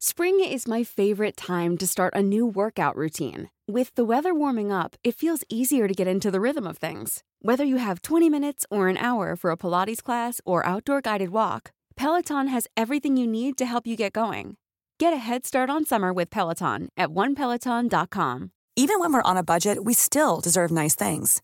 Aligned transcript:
Spring 0.00 0.38
is 0.38 0.68
my 0.68 0.84
favorite 0.84 1.36
time 1.36 1.76
to 1.76 1.84
start 1.84 2.14
a 2.14 2.22
new 2.22 2.46
workout 2.46 2.94
routine. 2.94 3.50
With 3.66 3.92
the 3.96 4.04
weather 4.04 4.32
warming 4.32 4.70
up, 4.70 4.94
it 5.02 5.16
feels 5.16 5.42
easier 5.48 5.88
to 5.88 5.94
get 5.94 6.06
into 6.06 6.30
the 6.30 6.40
rhythm 6.40 6.68
of 6.68 6.78
things. 6.78 7.24
Whether 7.42 7.64
you 7.64 7.78
have 7.78 8.02
20 8.02 8.30
minutes 8.30 8.64
or 8.70 8.86
an 8.86 8.96
hour 8.96 9.34
for 9.34 9.50
a 9.50 9.56
Pilates 9.56 10.00
class 10.00 10.40
or 10.44 10.64
outdoor 10.64 11.00
guided 11.00 11.30
walk, 11.30 11.72
Peloton 11.96 12.46
has 12.46 12.68
everything 12.76 13.16
you 13.16 13.26
need 13.26 13.58
to 13.58 13.66
help 13.66 13.88
you 13.88 13.96
get 13.96 14.12
going. 14.12 14.56
Get 15.00 15.12
a 15.12 15.16
head 15.16 15.44
start 15.44 15.68
on 15.68 15.84
summer 15.84 16.12
with 16.12 16.30
Peloton 16.30 16.90
at 16.96 17.08
onepeloton.com. 17.08 18.52
Even 18.76 19.00
when 19.00 19.12
we're 19.12 19.22
on 19.22 19.36
a 19.36 19.42
budget, 19.42 19.82
we 19.82 19.94
still 19.94 20.40
deserve 20.40 20.70
nice 20.70 20.94
things. 20.94 21.42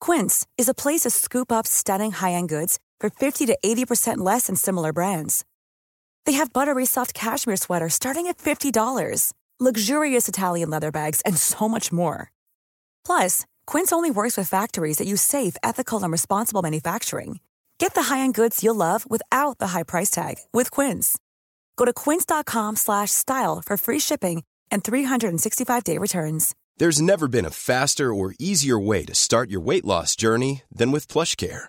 Quince 0.00 0.48
is 0.58 0.68
a 0.68 0.74
place 0.74 1.02
to 1.02 1.10
scoop 1.10 1.52
up 1.52 1.64
stunning 1.64 2.10
high-end 2.10 2.48
goods 2.48 2.80
for 2.98 3.08
50 3.08 3.46
to 3.46 3.56
80% 3.64 4.18
less 4.18 4.48
than 4.48 4.56
similar 4.56 4.92
brands. 4.92 5.44
They 6.26 6.32
have 6.32 6.52
buttery 6.52 6.86
soft 6.86 7.14
cashmere 7.14 7.56
sweaters 7.56 7.94
starting 7.94 8.26
at 8.26 8.38
$50, 8.38 9.32
luxurious 9.60 10.28
Italian 10.28 10.70
leather 10.70 10.90
bags, 10.90 11.20
and 11.20 11.36
so 11.36 11.68
much 11.68 11.92
more. 11.92 12.32
Plus, 13.06 13.46
Quince 13.66 13.92
only 13.92 14.10
works 14.10 14.36
with 14.36 14.48
factories 14.48 14.96
that 14.98 15.06
use 15.06 15.22
safe, 15.22 15.56
ethical, 15.62 16.02
and 16.02 16.10
responsible 16.10 16.62
manufacturing. 16.62 17.38
Get 17.78 17.94
the 17.94 18.04
high-end 18.14 18.34
goods 18.34 18.64
you'll 18.64 18.74
love 18.74 19.08
without 19.08 19.58
the 19.58 19.68
high 19.68 19.84
price 19.84 20.10
tag 20.10 20.38
with 20.52 20.70
Quince. 20.72 21.16
Go 21.76 21.84
to 21.84 21.92
quince.com/style 21.92 23.62
for 23.64 23.76
free 23.76 24.00
shipping 24.00 24.42
and 24.72 24.82
365-day 24.82 25.98
returns. 25.98 26.54
There's 26.78 27.00
never 27.00 27.28
been 27.28 27.44
a 27.44 27.50
faster 27.50 28.12
or 28.12 28.34
easier 28.40 28.78
way 28.78 29.04
to 29.04 29.14
start 29.14 29.50
your 29.50 29.60
weight 29.60 29.84
loss 29.84 30.16
journey 30.16 30.62
than 30.74 30.90
with 30.90 31.06
PlushCare. 31.06 31.68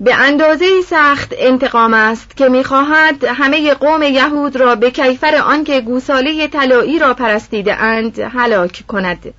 به 0.00 0.14
اندازه 0.14 0.82
سخت 0.82 1.34
انتقام 1.36 1.94
است 1.94 2.36
که 2.36 2.48
می‌خواهد 2.48 3.24
همه 3.24 3.74
قوم 3.74 4.02
یهود 4.02 4.56
را 4.56 4.74
به 4.74 4.90
کیفر 4.90 5.36
آنکه 5.36 5.80
گوساله 5.80 6.48
طلایی 6.48 6.98
را 6.98 7.14
پرستیده 7.14 7.74
اند 7.74 8.18
هلاک 8.18 8.84
کند 8.88 9.34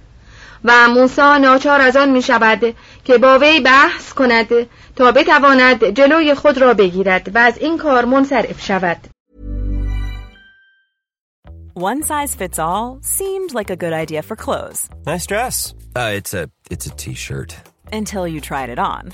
و 0.64 0.90
موسی 0.90 1.40
ناچار 1.42 1.82
از 1.82 1.96
آن 1.96 2.10
می 2.10 2.22
شود 2.22 2.76
که 3.06 3.18
با 3.18 3.40
وی 3.40 3.60
بحث 3.60 4.14
کند 4.14 4.48
تا 4.96 5.12
بتواند 5.12 5.90
جلوی 5.90 6.34
خود 6.34 6.58
را 6.58 6.74
بگیرد 6.74 7.36
و 7.36 7.38
از 7.38 7.58
این 7.58 7.78
کار 7.78 8.06
منصرف 8.06 8.66
شود 8.66 8.98
One 11.76 12.04
size 12.04 12.36
fits 12.36 12.60
all 12.60 13.00
seemed 13.02 13.54
like 13.54 13.70
a 13.70 13.78
good 13.78 13.94
idea 13.94 14.22
for 14.22 14.36
clothes. 14.36 14.90
Nice 15.06 15.26
dress. 15.26 15.74
Uh, 15.96 16.12
it's 16.20 16.34
a 16.34 16.44
it's 16.70 16.88
a 16.88 16.94
t-shirt. 17.04 17.52
Until 18.00 18.28
you 18.28 18.42
tried 18.42 18.70
it 18.70 18.80
on. 18.80 19.14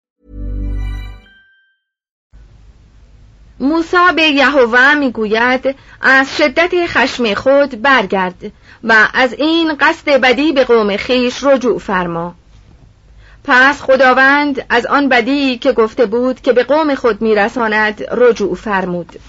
موسی 3.61 3.97
به 4.15 4.23
یهوه 4.23 4.93
می‌گوید 4.93 5.75
از 6.01 6.37
شدت 6.37 6.87
خشم 6.87 7.33
خود 7.33 7.81
برگرد 7.81 8.51
و 8.83 9.07
از 9.13 9.33
این 9.33 9.73
قصد 9.79 10.09
بدی 10.09 10.51
به 10.51 10.63
قوم 10.63 10.97
خیش 10.97 11.43
رجوع 11.43 11.79
فرما. 11.79 12.35
پس 13.43 13.81
خداوند 13.81 14.65
از 14.69 14.85
آن 14.85 15.09
بدی 15.09 15.57
که 15.57 15.71
گفته 15.71 16.05
بود 16.05 16.41
که 16.41 16.53
به 16.53 16.63
قوم 16.63 16.95
خود 16.95 17.21
میرساند 17.21 18.03
رجوع 18.11 18.55
فرمود. 18.55 19.19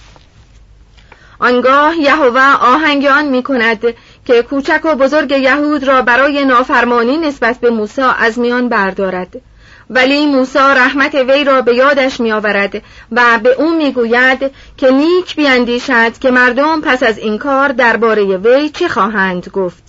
آنگاه 1.39 1.97
یهوه 1.97 2.55
آهنگ 2.61 3.05
آن 3.05 3.25
می 3.25 3.43
کند 3.43 3.83
که 4.25 4.43
کوچک 4.43 4.81
و 4.83 4.95
بزرگ 4.95 5.31
یهود 5.31 5.83
را 5.83 6.01
برای 6.01 6.45
نافرمانی 6.45 7.17
نسبت 7.17 7.59
به 7.59 7.69
موسی 7.69 8.01
از 8.01 8.39
میان 8.39 8.69
بردارد. 8.69 9.41
ولی 9.93 10.25
موسی 10.25 10.59
رحمت 10.59 11.15
وی 11.15 11.43
را 11.43 11.61
به 11.61 11.75
یادش 11.75 12.19
می 12.19 12.31
آورد 12.31 12.81
و 13.11 13.39
به 13.43 13.49
او 13.49 13.75
می 13.77 13.91
گوید 13.91 14.51
که 14.77 14.91
نیک 14.91 15.35
بیاندیشد 15.35 16.17
که 16.17 16.31
مردم 16.31 16.81
پس 16.81 17.03
از 17.03 17.17
این 17.17 17.37
کار 17.37 17.69
درباره 17.69 18.37
وی 18.37 18.69
چه 18.69 18.87
خواهند 18.87 19.49
گفت. 19.49 19.83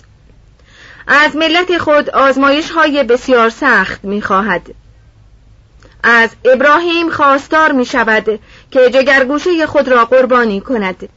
از 1.07 1.35
ملت 1.35 1.77
خود 1.77 2.09
آزمایش 2.09 2.71
های 2.71 3.03
بسیار 3.03 3.49
سخت 3.49 4.03
می 4.03 4.21
خواهد 4.21 4.61
از 6.03 6.29
ابراهیم 6.45 7.09
خواستار 7.09 7.71
می 7.71 7.85
شود 7.85 8.39
که 8.71 8.89
جگرگوشه 8.89 9.67
خود 9.67 9.87
را 9.87 10.05
قربانی 10.05 10.61
کند. 10.61 11.09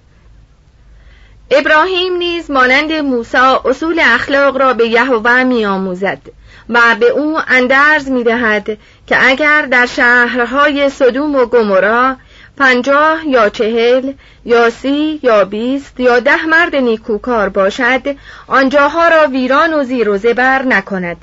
ابراهیم 1.51 2.17
نیز 2.17 2.51
مانند 2.51 2.93
موسی 2.93 3.37
اصول 3.65 4.01
اخلاق 4.05 4.57
را 4.57 4.75
به 4.75 4.89
یهوه 4.89 5.43
می 5.43 5.67
آموزد 5.67 6.21
و 6.69 6.97
به 7.01 7.09
او 7.09 7.39
اندرز 7.49 8.09
می 8.09 8.25
دهد 8.25 8.67
که 9.07 9.29
اگر 9.29 9.63
در 9.63 9.87
شهرهای 9.87 10.91
صدوم 10.91 11.35
و 11.35 11.47
گمورا 11.47 12.17
پنجاه 12.57 13.29
یا 13.29 13.49
چهل 13.49 14.13
یا 14.45 14.71
سی 14.71 15.21
یا 15.23 15.45
بیست 15.45 16.01
یا 16.01 16.21
ده 16.21 16.47
مرد 16.47 16.77
نیکوکار 16.77 17.49
باشد 17.49 18.17
آنجاها 18.47 19.09
را 19.09 19.27
ویران 19.27 19.75
و 19.75 19.85
زیر 19.85 20.09
و 20.09 20.19
زبر 20.19 20.63
نکند. 20.63 21.17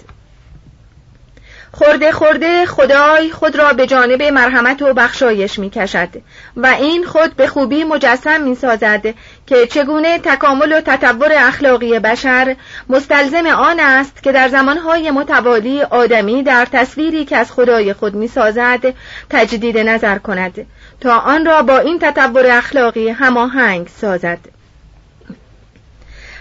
خورده 1.72 2.12
خورده 2.12 2.66
خدای 2.66 3.32
خود 3.32 3.56
را 3.56 3.74
به 3.74 3.88
جانب 3.88 4.22
مرحمت 4.22 4.82
و 4.82 4.94
بخشایش 4.94 5.60
می 5.60 5.70
کشد 5.70 6.10
و 6.58 6.68
این 6.68 7.06
خود 7.06 7.36
به 7.36 7.48
خوبی 7.48 7.84
مجسم 7.84 8.42
می 8.42 8.56
سازد 8.56 9.14
که 9.48 9.68
چگونه 9.68 10.20
تکامل 10.20 10.72
و 10.74 10.82
تطور 10.82 11.32
اخلاقی 11.36 12.00
بشر 12.00 12.56
مستلزم 12.90 13.46
آن 13.46 13.80
است 13.80 14.24
که 14.24 14.32
در 14.32 14.50
زمانهای 14.50 15.12
متوالی 15.12 15.82
آدمی 15.82 16.44
در 16.44 16.68
تصویری 16.72 17.26
که 17.26 17.38
از 17.38 17.52
خدای 17.52 17.94
خود 17.94 18.16
می 18.16 18.28
سازد 18.28 18.94
تجدید 19.30 19.78
نظر 19.78 20.18
کند 20.18 20.66
تا 21.02 21.18
آن 21.18 21.46
را 21.46 21.62
با 21.62 21.78
این 21.78 22.00
تطور 22.00 22.48
اخلاقی 22.48 23.10
هماهنگ 23.10 23.88
سازد. 24.02 24.40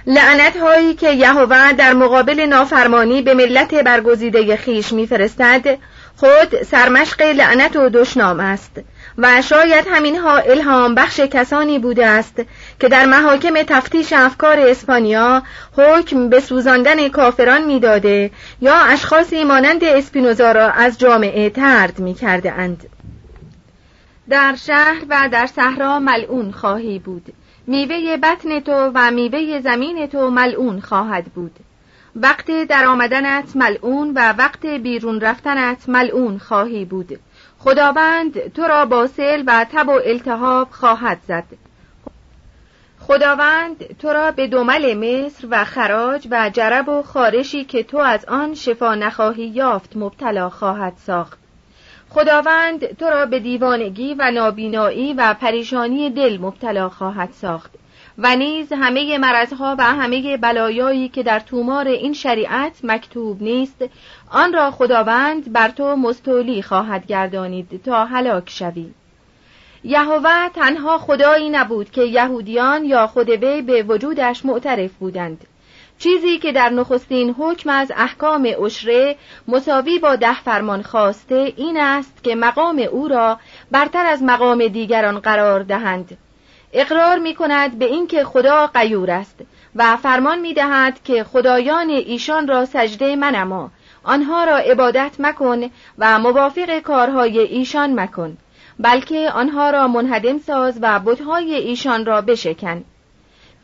لعنت 0.06 0.56
هایی 0.56 0.94
که 0.94 1.10
یهوه 1.10 1.72
در 1.72 1.92
مقابل 1.92 2.40
نافرمانی 2.40 3.22
به 3.22 3.34
ملت 3.34 3.74
برگزیده 3.74 4.56
خیش 4.56 4.92
میفرستد 4.92 5.78
خود 6.16 6.62
سرمشق 6.62 7.22
لعنت 7.22 7.76
و 7.76 7.88
دشنام 7.88 8.40
است. 8.40 8.80
و 9.18 9.42
شاید 9.42 9.86
همینها 9.90 10.38
الهام 10.38 10.94
بخش 10.94 11.20
کسانی 11.20 11.78
بوده 11.78 12.06
است 12.06 12.42
که 12.80 12.88
در 12.88 13.06
محاکم 13.06 13.62
تفتیش 13.62 14.12
افکار 14.12 14.58
اسپانیا 14.58 15.42
حکم 15.76 16.28
به 16.28 16.40
سوزاندن 16.40 17.08
کافران 17.08 17.64
می‌داده 17.64 18.30
یا 18.60 18.74
اشخاصی 18.74 19.44
مانند 19.44 19.84
اسپینوزا 19.84 20.52
را 20.52 20.70
از 20.70 20.98
جامعه 20.98 21.50
ترد 21.50 21.98
می 21.98 22.14
کرده 22.14 22.52
اند. 22.52 22.88
در 24.28 24.54
شهر 24.66 25.02
و 25.08 25.28
در 25.32 25.46
صحرا 25.46 25.98
ملعون 25.98 26.52
خواهی 26.52 26.98
بود. 26.98 27.32
میوه 27.66 28.16
بطن 28.16 28.60
تو 28.60 28.90
و 28.94 29.10
میوه 29.10 29.60
زمین 29.60 30.06
تو 30.06 30.30
ملعون 30.30 30.80
خواهد 30.80 31.24
بود. 31.24 31.56
وقت 32.16 32.64
در 32.68 32.84
آمدنت 32.86 33.56
ملعون 33.56 34.12
و 34.14 34.32
وقت 34.38 34.66
بیرون 34.66 35.20
رفتنت 35.20 35.88
ملعون 35.88 36.38
خواهی 36.38 36.84
بود. 36.84 37.18
خداوند 37.64 38.52
تو 38.52 38.62
را 38.62 38.84
با 38.84 39.06
سیل 39.06 39.44
و 39.46 39.66
تب 39.72 39.88
و 39.88 40.00
التهاب 40.04 40.68
خواهد 40.70 41.18
زد. 41.28 41.44
خداوند 43.00 43.96
تو 43.96 44.08
را 44.08 44.30
به 44.30 44.46
دومل 44.46 44.94
مصر 44.94 45.46
و 45.50 45.64
خراج 45.64 46.28
و 46.30 46.50
جرب 46.50 46.88
و 46.88 47.02
خارشی 47.02 47.64
که 47.64 47.82
تو 47.82 47.98
از 47.98 48.24
آن 48.24 48.54
شفا 48.54 48.94
نخواهی 48.94 49.46
یافت 49.46 49.96
مبتلا 49.96 50.50
خواهد 50.50 50.92
ساخت. 50.96 51.38
خداوند 52.10 52.96
تو 52.96 53.04
را 53.04 53.26
به 53.26 53.40
دیوانگی 53.40 54.14
و 54.18 54.30
نابینایی 54.30 55.12
و 55.12 55.34
پریشانی 55.34 56.10
دل 56.10 56.38
مبتلا 56.40 56.88
خواهد 56.88 57.32
ساخت. 57.32 57.70
و 58.18 58.36
نیز 58.36 58.72
همه 58.72 59.18
مرضها 59.18 59.76
و 59.78 59.82
همه 59.82 60.36
بلایایی 60.36 61.08
که 61.08 61.22
در 61.22 61.40
تومار 61.40 61.88
این 61.88 62.12
شریعت 62.12 62.80
مکتوب 62.84 63.42
نیست 63.42 63.84
آن 64.30 64.52
را 64.52 64.70
خداوند 64.70 65.52
بر 65.52 65.68
تو 65.68 65.96
مستولی 65.96 66.62
خواهد 66.62 67.06
گردانید 67.06 67.82
تا 67.84 68.04
هلاک 68.04 68.50
شوی. 68.50 68.90
یهوه 69.84 70.48
تنها 70.48 70.98
خدایی 70.98 71.50
نبود 71.50 71.90
که 71.90 72.02
یهودیان 72.02 72.84
یا 72.84 73.06
خود 73.06 73.30
وی 73.30 73.62
به 73.62 73.82
وجودش 73.82 74.44
معترف 74.44 74.92
بودند. 74.92 75.46
چیزی 75.98 76.38
که 76.38 76.52
در 76.52 76.68
نخستین 76.68 77.34
حکم 77.38 77.70
از 77.70 77.92
احکام 77.96 78.48
اشره 78.64 79.16
مساوی 79.48 79.98
با 79.98 80.16
ده 80.16 80.40
فرمان 80.40 80.82
خواسته 80.82 81.52
این 81.56 81.80
است 81.80 82.24
که 82.24 82.34
مقام 82.34 82.78
او 82.92 83.08
را 83.08 83.38
برتر 83.70 84.06
از 84.06 84.22
مقام 84.22 84.68
دیگران 84.68 85.18
قرار 85.18 85.62
دهند. 85.62 86.18
اقرار 86.74 87.18
می 87.18 87.34
کند 87.34 87.78
به 87.78 87.84
اینکه 87.84 88.24
خدا 88.24 88.66
قیور 88.66 89.10
است 89.10 89.40
و 89.76 89.96
فرمان 89.96 90.38
می 90.38 90.54
دهد 90.54 91.02
که 91.04 91.24
خدایان 91.24 91.90
ایشان 91.90 92.48
را 92.48 92.64
سجده 92.64 93.16
منما. 93.16 93.70
آنها 94.04 94.44
را 94.44 94.56
عبادت 94.56 95.12
مکن 95.18 95.70
و 95.98 96.18
موافق 96.18 96.78
کارهای 96.78 97.38
ایشان 97.38 98.00
مکن 98.00 98.36
بلکه 98.78 99.30
آنها 99.30 99.70
را 99.70 99.88
منهدم 99.88 100.38
ساز 100.38 100.78
و 100.82 101.00
بتهای 101.00 101.54
ایشان 101.54 102.06
را 102.06 102.20
بشکن. 102.20 102.84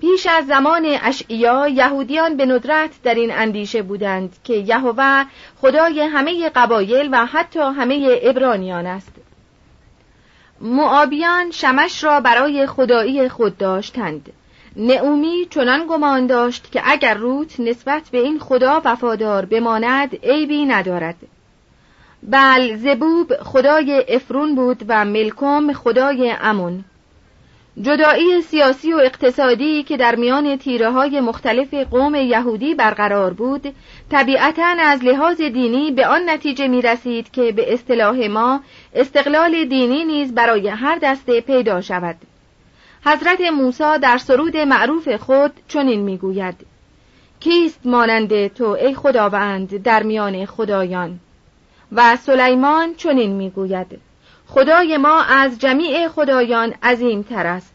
پیش 0.01 0.27
از 0.27 0.47
زمان 0.47 0.87
اشعیا 1.03 1.69
یهودیان 1.69 2.37
به 2.37 2.47
ندرت 2.47 2.91
در 3.03 3.15
این 3.15 3.33
اندیشه 3.33 3.83
بودند 3.83 4.37
که 4.45 4.55
یهوه 4.55 5.25
خدای 5.61 6.01
همه 6.01 6.49
قبایل 6.49 7.09
و 7.13 7.27
حتی 7.27 7.61
همه 7.61 8.19
ابرانیان 8.23 8.87
است. 8.87 9.13
معابیان 10.61 11.51
شمش 11.51 12.05
را 12.05 12.21
برای 12.21 12.67
خدایی 12.67 13.29
خود 13.29 13.59
داشتند. 13.59 14.33
نعومی 14.77 15.47
چنان 15.51 15.87
گمان 15.87 16.27
داشت 16.27 16.73
که 16.73 16.83
اگر 16.85 17.15
روت 17.15 17.61
نسبت 17.61 18.03
به 18.13 18.19
این 18.19 18.39
خدا 18.39 18.83
وفادار 18.85 19.45
بماند 19.45 20.17
عیبی 20.23 20.65
ندارد. 20.65 21.17
بل 22.23 22.77
زبوب 22.77 23.35
خدای 23.43 24.05
افرون 24.09 24.55
بود 24.55 24.85
و 24.89 25.05
ملکم 25.05 25.73
خدای 25.73 26.35
امون. 26.41 26.85
جدایی 27.83 28.43
سیاسی 28.43 28.93
و 28.93 28.97
اقتصادی 28.97 29.83
که 29.83 29.97
در 29.97 30.15
میان 30.15 30.57
تیره 30.57 30.91
های 30.91 31.21
مختلف 31.21 31.75
قوم 31.75 32.15
یهودی 32.15 32.75
برقرار 32.75 33.33
بود 33.33 33.75
طبیعتا 34.11 34.77
از 34.81 35.05
لحاظ 35.05 35.41
دینی 35.41 35.91
به 35.91 36.07
آن 36.07 36.31
نتیجه 36.31 36.69
می 36.69 36.83
رسید 36.83 37.31
که 37.31 37.53
به 37.53 37.73
اصطلاح 37.73 38.27
ما 38.27 38.61
استقلال 38.95 39.65
دینی 39.65 40.05
نیز 40.05 40.35
برای 40.35 40.69
هر 40.69 40.99
دسته 41.03 41.41
پیدا 41.41 41.81
شود. 41.81 42.17
حضرت 43.05 43.41
موسی 43.41 43.99
در 44.03 44.19
سرود 44.19 44.57
معروف 44.57 45.09
خود 45.09 45.53
چنین 45.69 46.01
می‌گوید 46.01 46.55
کیست 47.41 47.81
مانند 47.85 48.47
تو 48.47 48.65
ای 48.65 48.95
خداوند 48.95 49.83
در 49.83 50.03
میان 50.03 50.47
خدایان؟ 50.47 51.21
و 51.93 52.17
سلیمان 52.17 52.95
چنین 52.95 53.33
می‌گوید 53.33 54.10
خدای 54.55 54.97
ما 54.97 55.23
از 55.23 55.59
جمیع 55.59 56.09
خدایان 56.09 56.75
عظیم 56.83 57.23
تر 57.23 57.47
است. 57.47 57.75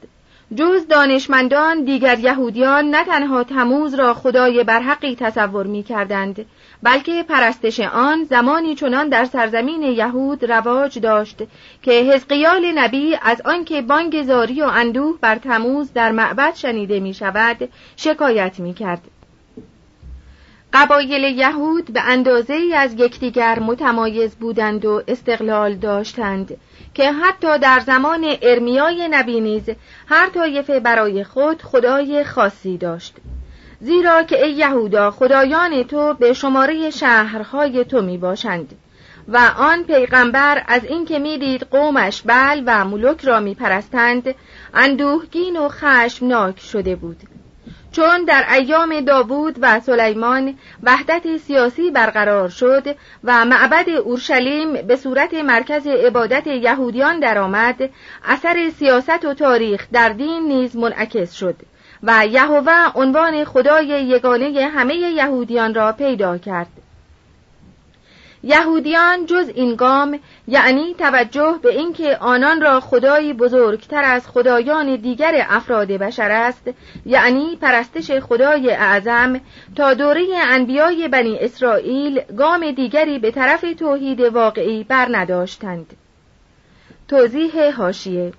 جز 0.56 0.88
دانشمندان 0.88 1.84
دیگر 1.84 2.20
یهودیان 2.20 2.86
نه 2.86 3.04
تنها 3.04 3.44
تموز 3.44 3.94
را 3.94 4.14
خدای 4.14 4.64
برحقی 4.64 5.16
تصور 5.16 5.68
می 5.68 5.84
کردند 5.84 6.46
بلکه 6.84 7.24
پرستش 7.24 7.80
آن 7.80 8.24
زمانی 8.24 8.76
چنان 8.76 9.10
در 9.10 9.26
سرزمین 9.26 9.84
یهود 9.84 10.46
رواج 10.46 11.00
داشت 11.00 11.42
که 11.82 11.92
حزقیال 11.92 12.72
نبی 12.76 13.18
از 13.22 13.42
آنکه 13.46 13.82
بانگ 13.82 14.24
زاری 14.24 14.62
و 14.62 14.66
اندوه 14.66 15.18
بر 15.22 15.36
تموز 15.36 15.94
در 15.94 16.12
معبد 16.12 16.56
شنیده 16.56 17.00
می 17.00 17.14
شود 17.14 17.70
شکایت 17.96 18.60
می 18.60 18.74
کرد 18.74 19.02
قبایل 20.76 21.24
یهود 21.24 21.94
به 21.94 22.02
اندازه 22.02 22.60
از 22.76 22.94
یکدیگر 22.94 23.60
متمایز 23.60 24.36
بودند 24.36 24.86
و 24.86 25.04
استقلال 25.08 25.76
داشتند 25.76 26.58
که 26.94 27.12
حتی 27.12 27.58
در 27.60 27.80
زمان 27.80 28.36
ارمیای 28.42 29.08
نبی 29.12 29.40
نیز 29.40 29.64
هر 30.08 30.30
طایفه 30.30 30.80
برای 30.80 31.24
خود 31.24 31.62
خدای 31.62 32.24
خاصی 32.24 32.78
داشت. 32.78 33.16
زیرا 33.80 34.24
که 34.24 34.46
ای 34.46 34.52
یهودا 34.52 35.12
خدایان 35.12 35.84
تو 35.84 36.14
به 36.14 36.34
شماره 36.34 36.90
شهرهای 36.90 37.86
تو 37.86 38.02
می 38.02 38.18
باشند 38.18 38.76
و 39.28 39.52
آن 39.58 39.84
پیغمبر 39.84 40.64
از 40.68 40.86
اینکه 40.86 41.20
می‌دید 41.20 41.64
قومش 41.64 42.22
بل 42.26 42.64
و 42.66 42.86
ملوک 42.86 43.22
را 43.22 43.40
می 43.40 43.56
پرستند 43.56 44.36
اندوهگین 44.74 45.58
و 45.58 45.70
خشمناک 45.70 46.60
شده 46.60 46.96
بود. 46.96 47.18
چون 47.96 48.26
در 48.26 48.46
ایام 48.54 49.02
داوود 49.02 49.56
و 49.62 49.80
سلیمان 49.80 50.58
وحدت 50.84 51.38
سیاسی 51.38 51.92
برقرار 51.92 52.50
شد 52.50 52.96
و 53.24 53.46
معبد 53.46 53.90
اورشلیم 53.90 54.74
به 54.74 54.96
صورت 54.96 55.34
مرکز 55.34 55.88
عبادت 55.88 56.48
یهودیان 56.48 57.20
درآمد 57.20 57.90
اثر 58.26 58.70
سیاست 58.70 59.26
و 59.26 59.34
تاریخ 59.34 59.88
در 59.92 60.10
دین 60.10 60.48
نیز 60.48 60.76
منعکس 60.76 61.34
شد 61.34 61.56
و 62.04 62.28
یهوه 62.28 62.92
عنوان 62.96 63.44
خدای 63.44 63.86
یگانه 63.86 64.68
همه 64.68 64.96
یهودیان 64.96 65.74
را 65.74 65.92
پیدا 65.92 66.38
کرد. 66.38 66.85
یهودیان 68.46 69.26
جز 69.26 69.52
این 69.56 69.76
گام 69.76 70.20
یعنی 70.48 70.96
توجه 71.00 71.60
به 71.64 71.70
اینکه 71.70 72.18
آنان 72.18 72.62
را 72.62 72.80
خدایی 72.80 73.34
بزرگتر 73.34 74.04
از 74.04 74.28
خدایان 74.28 74.96
دیگر 74.96 75.46
افراد 75.50 75.88
بشر 75.88 76.32
است 76.32 76.70
یعنی 77.06 77.56
پرستش 77.56 78.12
خدای 78.12 78.72
اعظم 78.72 79.42
تا 79.76 79.94
دوره 79.94 80.26
انبیای 80.36 81.08
بنی 81.08 81.38
اسرائیل 81.40 82.22
گام 82.38 82.72
دیگری 82.72 83.20
به 83.20 83.32
طرف 83.32 83.66
توحید 83.80 84.22
واقعی 84.22 84.84
بر 84.84 85.08
نداشتند. 85.12 85.94
توضیح 87.08 87.76
هاشیه 87.76 88.34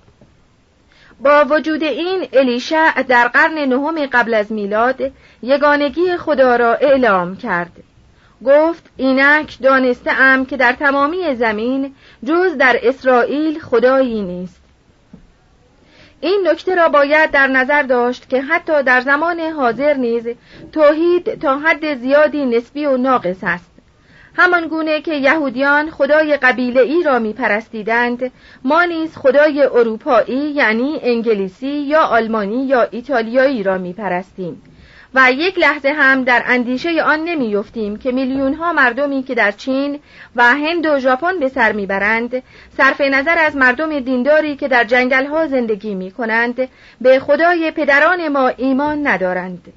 با 1.19 1.45
وجود 1.49 1.83
این 1.83 2.27
الیشع 2.33 3.01
در 3.01 3.27
قرن 3.27 3.53
نهم 3.53 4.05
قبل 4.05 4.33
از 4.33 4.51
میلاد 4.51 5.11
یگانگی 5.41 6.17
خدا 6.17 6.55
را 6.55 6.73
اعلام 6.73 7.37
کرد. 7.37 7.71
گفت 8.45 8.89
اینک 8.97 9.57
دانسته 9.61 10.11
ام 10.11 10.45
که 10.45 10.57
در 10.57 10.73
تمامی 10.73 11.35
زمین 11.35 11.95
جز 12.25 12.57
در 12.57 12.79
اسرائیل 12.83 13.59
خدایی 13.59 14.21
نیست. 14.21 14.61
این 16.21 16.47
نکته 16.47 16.75
را 16.75 16.89
باید 16.89 17.31
در 17.31 17.47
نظر 17.47 17.83
داشت 17.83 18.29
که 18.29 18.41
حتی 18.41 18.83
در 18.83 19.01
زمان 19.01 19.39
حاضر 19.39 19.93
نیز 19.93 20.27
توحید 20.71 21.39
تا 21.39 21.57
حد 21.57 21.95
زیادی 21.95 22.45
نسبی 22.45 22.85
و 22.85 22.97
ناقص 22.97 23.37
است. 23.43 23.71
همان 24.35 24.67
گونه 24.67 25.01
که 25.01 25.13
یهودیان 25.13 25.89
خدای 25.89 26.37
قبیله 26.37 26.81
ای 26.81 27.03
را 27.03 27.19
می 27.19 27.33
پرستیدند 27.33 28.31
ما 28.63 28.83
نیز 28.83 29.17
خدای 29.17 29.61
اروپایی 29.61 30.51
یعنی 30.51 30.99
انگلیسی 31.03 31.67
یا 31.67 32.01
آلمانی 32.01 32.65
یا 32.65 32.81
ایتالیایی 32.81 33.63
را 33.63 33.77
می 33.77 33.93
پرستیم 33.93 34.61
و 35.13 35.31
یک 35.31 35.59
لحظه 35.59 35.89
هم 35.89 36.23
در 36.23 36.43
اندیشه 36.45 37.03
آن 37.03 37.19
نمیافتیم 37.19 37.97
که 37.97 38.11
میلیون 38.11 38.53
ها 38.53 38.73
مردمی 38.73 39.23
که 39.23 39.35
در 39.35 39.51
چین 39.51 39.99
و 40.35 40.55
هند 40.55 40.85
و 40.85 40.99
ژاپن 40.99 41.39
به 41.39 41.49
سر 41.49 41.71
می‌برند 41.71 42.43
صرف 42.77 43.01
نظر 43.01 43.35
از 43.39 43.55
مردم 43.55 43.99
دینداری 43.99 44.55
که 44.55 44.67
در 44.67 44.83
جنگل 44.83 45.25
ها 45.25 45.47
زندگی 45.47 45.95
می 45.95 46.11
کنند 46.11 46.69
به 47.01 47.19
خدای 47.19 47.71
پدران 47.71 48.27
ما 48.27 48.47
ایمان 48.47 49.07
ندارند. 49.07 49.73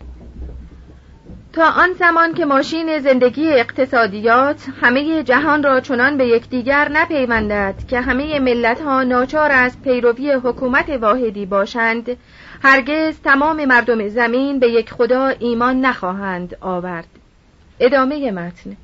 تا 1.52 1.70
آن 1.70 1.92
زمان 1.92 2.34
که 2.34 2.44
ماشین 2.44 2.98
زندگی 2.98 3.48
اقتصادیات 3.48 4.66
همه 4.82 5.22
جهان 5.22 5.62
را 5.62 5.80
چنان 5.80 6.16
به 6.16 6.26
یکدیگر 6.26 6.88
نپیوندد 6.88 7.74
که 7.88 8.00
همه 8.00 8.38
ملت 8.38 8.80
ها 8.80 9.02
ناچار 9.02 9.52
از 9.52 9.82
پیروی 9.82 10.32
حکومت 10.32 10.88
واحدی 10.88 11.46
باشند 11.46 12.16
هرگز 12.62 13.20
تمام 13.24 13.64
مردم 13.64 14.08
زمین 14.08 14.58
به 14.58 14.68
یک 14.68 14.90
خدا 14.90 15.26
ایمان 15.28 15.80
نخواهند 15.80 16.56
آورد. 16.60 17.08
ادامه 17.80 18.30
متن. 18.30 18.76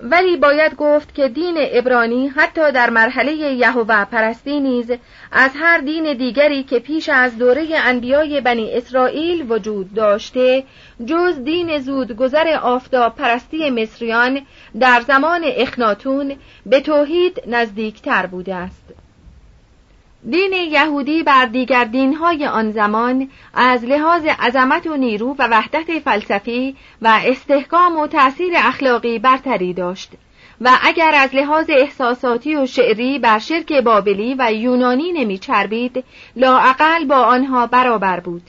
ولی 0.00 0.36
باید 0.36 0.74
گفت 0.76 1.14
که 1.14 1.28
دین 1.28 1.54
ابرانی 1.58 2.28
حتی 2.28 2.72
در 2.72 2.90
مرحله 2.90 3.32
یهوه 3.32 4.04
پرستی 4.04 4.60
نیز 4.60 4.92
از 5.32 5.50
هر 5.54 5.78
دین 5.78 6.16
دیگری 6.16 6.62
که 6.62 6.78
پیش 6.78 7.08
از 7.08 7.38
دوره 7.38 7.68
انبیای 7.84 8.40
بنی 8.40 8.74
اسرائیل 8.74 9.52
وجود 9.52 9.94
داشته 9.94 10.64
جز 11.06 11.44
دین 11.44 11.78
زود 11.78 12.12
گذر 12.16 12.58
آفتاب 12.62 13.14
پرستی 13.14 13.70
مصریان 13.70 14.40
در 14.80 15.00
زمان 15.00 15.40
اخناتون 15.44 16.36
به 16.66 16.80
توحید 16.80 17.42
نزدیکتر 17.46 18.26
بوده 18.26 18.54
است. 18.54 19.01
دین 20.30 20.52
یهودی 20.52 21.22
بر 21.22 21.46
دیگر 21.46 21.84
دینهای 21.84 22.46
آن 22.46 22.70
زمان 22.70 23.28
از 23.54 23.84
لحاظ 23.84 24.26
عظمت 24.26 24.86
و 24.86 24.96
نیرو 24.96 25.36
و 25.38 25.48
وحدت 25.50 25.98
فلسفی 25.98 26.76
و 27.02 27.20
استحکام 27.24 27.98
و 27.98 28.06
تأثیر 28.06 28.52
اخلاقی 28.56 29.18
برتری 29.18 29.74
داشت 29.74 30.12
و 30.60 30.78
اگر 30.82 31.12
از 31.14 31.34
لحاظ 31.34 31.66
احساساتی 31.68 32.56
و 32.56 32.66
شعری 32.66 33.18
بر 33.18 33.38
شرک 33.38 33.72
بابلی 33.72 34.34
و 34.38 34.52
یونانی 34.52 35.12
نمیچربید 35.12 36.04
لاعقل 36.36 37.04
با 37.04 37.16
آنها 37.16 37.66
برابر 37.66 38.20
بود. 38.20 38.42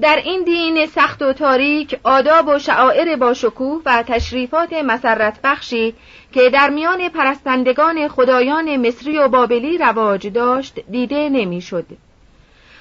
در 0.00 0.16
این 0.24 0.44
دین 0.44 0.86
سخت 0.86 1.22
و 1.22 1.32
تاریک 1.32 1.98
آداب 2.02 2.48
و 2.48 2.58
شعائر 2.58 3.16
با 3.16 3.34
شکوه 3.34 3.82
و 3.86 4.02
تشریفات 4.02 4.72
مسرت 4.72 5.38
بخشی 5.44 5.94
که 6.32 6.50
در 6.50 6.70
میان 6.70 7.08
پرستندگان 7.08 8.08
خدایان 8.08 8.76
مصری 8.76 9.18
و 9.18 9.28
بابلی 9.28 9.78
رواج 9.78 10.26
داشت 10.26 10.80
دیده 10.90 11.28
نمی‌شد. 11.28 11.86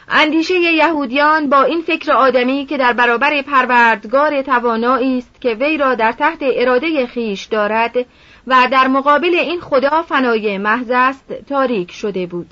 اندیشه 0.09 0.53
یهودیان 0.53 1.49
با 1.49 1.63
این 1.63 1.81
فکر 1.81 2.11
آدمی 2.11 2.65
که 2.65 2.77
در 2.77 2.93
برابر 2.93 3.41
پروردگار 3.41 4.41
توانایی 4.41 5.17
است 5.17 5.41
که 5.41 5.49
وی 5.49 5.77
را 5.77 5.95
در 5.95 6.11
تحت 6.11 6.37
اراده 6.41 7.07
خیش 7.07 7.45
دارد 7.45 7.95
و 8.47 8.67
در 8.71 8.87
مقابل 8.87 9.35
این 9.35 9.61
خدا 9.61 10.01
فنای 10.01 10.57
محض 10.57 10.91
است 10.91 11.33
تاریک 11.49 11.91
شده 11.91 12.25
بود 12.25 12.47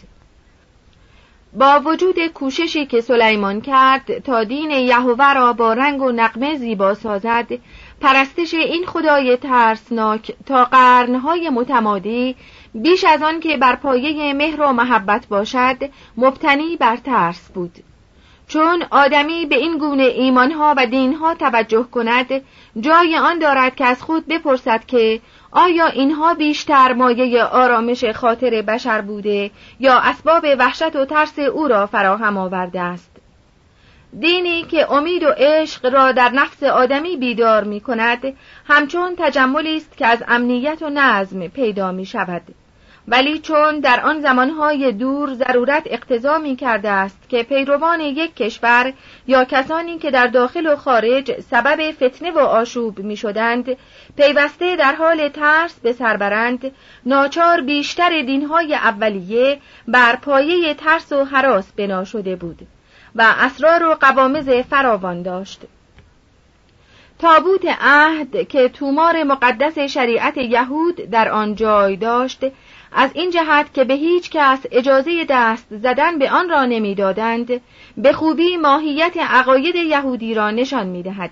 با 1.54 1.82
وجود 1.86 2.28
کوششی 2.28 2.86
که 2.86 3.02
سلیمان 3.02 3.62
کرد 3.62 4.20
تا 4.20 4.44
دین 4.44 4.72
یهوه 4.72 5.34
را 5.34 5.54
با 5.54 5.74
رنگ 5.74 6.02
و 6.02 6.12
نقمه 6.12 6.58
زیبا 6.58 6.94
سازد 6.94 7.48
پرستش 8.02 8.54
این 8.54 8.86
خدای 8.86 9.38
ترسناک 9.38 10.36
تا 10.46 10.66
قرنهای 10.66 11.50
متمادی 11.50 12.36
بیش 12.74 13.04
از 13.04 13.22
آن 13.22 13.40
که 13.40 13.58
بر 13.58 13.76
پایه 13.76 14.34
مهر 14.34 14.62
و 14.62 14.72
محبت 14.72 15.28
باشد 15.28 15.78
مبتنی 16.18 16.76
بر 16.76 16.98
ترس 16.98 17.52
بود. 17.54 17.72
چون 18.48 18.84
آدمی 18.92 19.46
به 19.46 19.56
این 19.56 19.78
گونه 19.78 20.04
ایمانها 20.04 20.74
و 20.78 20.86
دینها 20.86 21.36
توجه 21.36 21.84
کند 21.84 22.42
جای 22.80 23.18
آن 23.18 23.40
دارد 23.40 23.76
که 23.76 23.86
از 23.86 24.04
خود 24.04 24.28
بپرسد 24.28 24.86
که 24.86 25.22
آیا 25.52 25.86
اینها 25.86 26.34
بیشتر 26.34 26.94
مایه 26.94 27.44
آرامش 27.44 28.06
خاطر 28.06 28.62
بشر 28.62 29.02
بوده 29.02 29.52
یا 29.80 30.00
اسباب 30.00 30.46
وحشت 30.60 30.96
و 30.96 31.06
ترس 31.06 31.40
او 31.40 31.68
را 31.68 31.86
فراهم 31.86 32.38
آورده 32.38 32.82
است. 32.82 33.15
دینی 34.20 34.64
که 34.64 34.92
امید 34.92 35.24
و 35.24 35.30
عشق 35.38 35.94
را 35.94 36.12
در 36.12 36.30
نفس 36.30 36.64
آدمی 36.64 37.18
بیدار 37.18 37.64
می 37.64 37.80
کند 37.80 38.34
همچون 38.68 39.16
تجملی 39.18 39.78
است 39.78 39.98
که 39.98 40.08
از 40.08 40.24
امنیت 40.28 40.82
و 40.82 40.90
نظم 40.90 41.48
پیدا 41.48 41.92
می 41.92 42.06
شود 42.06 42.42
ولی 43.08 43.40
چون 43.40 43.80
در 43.80 44.02
آن 44.02 44.22
زمانهای 44.22 44.92
دور 44.92 45.34
ضرورت 45.34 45.84
اقتضا 45.86 46.38
می 46.38 46.56
کرده 46.56 46.90
است 46.90 47.30
که 47.30 47.44
پیروان 47.44 48.00
یک 48.00 48.36
کشور 48.36 48.94
یا 49.28 49.46
کسانی 49.46 49.98
که 49.98 50.12
در 50.12 50.28
داخل 50.28 50.68
و 50.68 50.76
خارج 50.76 51.42
سبب 51.42 51.92
فتنه 51.92 52.32
و 52.32 52.40
آشوب 52.40 53.00
می 53.00 53.18
شدند 53.18 53.78
پیوسته 54.18 54.76
در 54.76 54.96
حال 54.96 55.30
ترس 55.30 55.80
به 55.80 55.94
سربرند 55.94 56.72
ناچار 57.06 57.62
بیشتر 57.62 58.22
دینهای 58.22 58.76
اولیه 58.76 59.60
بر 59.88 60.16
پایه 60.16 60.74
ترس 60.74 61.12
و 61.12 61.24
حراس 61.24 61.72
بنا 61.78 62.04
شده 62.04 62.36
بود. 62.36 62.68
و 63.16 63.34
اسرار 63.38 63.84
و 63.84 63.94
قوامز 63.94 64.50
فراوان 64.50 65.22
داشت. 65.22 65.62
تابوت 67.20 67.66
عهد 67.82 68.48
که 68.48 68.70
تومار 68.70 69.24
مقدس 69.24 69.80
شریعت 69.80 70.38
یهود 70.38 70.96
در 70.96 71.30
آن 71.30 71.56
جای 71.56 71.96
داشت 71.96 72.40
از 72.92 73.10
این 73.14 73.32
جهت 73.32 73.74
که 73.74 73.84
به 73.84 73.94
هیچ 73.94 74.30
کس 74.30 74.60
اجازه 74.72 75.26
دست 75.30 75.68
زدن 75.70 76.20
به 76.20 76.32
آن 76.32 76.50
را 76.50 76.66
نمی‌دادند 76.66 77.62
به 77.98 78.14
خوبی 78.14 78.58
ماهیت 78.58 79.18
عقاید 79.18 79.76
یهودی 79.76 80.34
را 80.34 80.52
نشان 80.52 80.88
می‌دهد. 80.88 81.32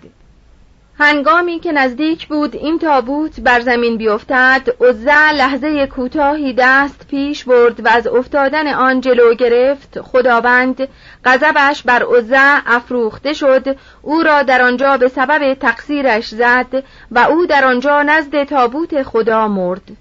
هنگامی 0.99 1.59
که 1.59 1.71
نزدیک 1.71 2.27
بود 2.27 2.55
این 2.55 2.79
تابوت 2.79 3.39
بر 3.39 3.59
زمین 3.59 3.97
بیفتد 3.97 4.69
عزه 4.81 5.31
لحظه 5.31 5.87
کوتاهی 5.87 6.53
دست 6.57 7.07
پیش 7.07 7.43
برد 7.43 7.85
و 7.85 7.89
از 7.89 8.07
افتادن 8.07 8.73
آن 8.73 9.01
جلو 9.01 9.33
گرفت. 9.33 10.01
خداوند 10.01 10.87
غضبش 11.25 11.83
بر 11.83 12.03
عزه 12.03 12.61
افروخته 12.65 13.33
شد. 13.33 13.77
او 14.01 14.23
را 14.23 14.43
در 14.43 14.61
آنجا 14.61 14.97
به 14.97 15.07
سبب 15.07 15.53
تقصیرش 15.53 16.27
زد 16.27 16.83
و 17.11 17.19
او 17.19 17.45
در 17.45 17.65
آنجا 17.65 18.03
نزد 18.03 18.43
تابوت 18.43 19.03
خدا 19.03 19.47
مرد. 19.47 19.97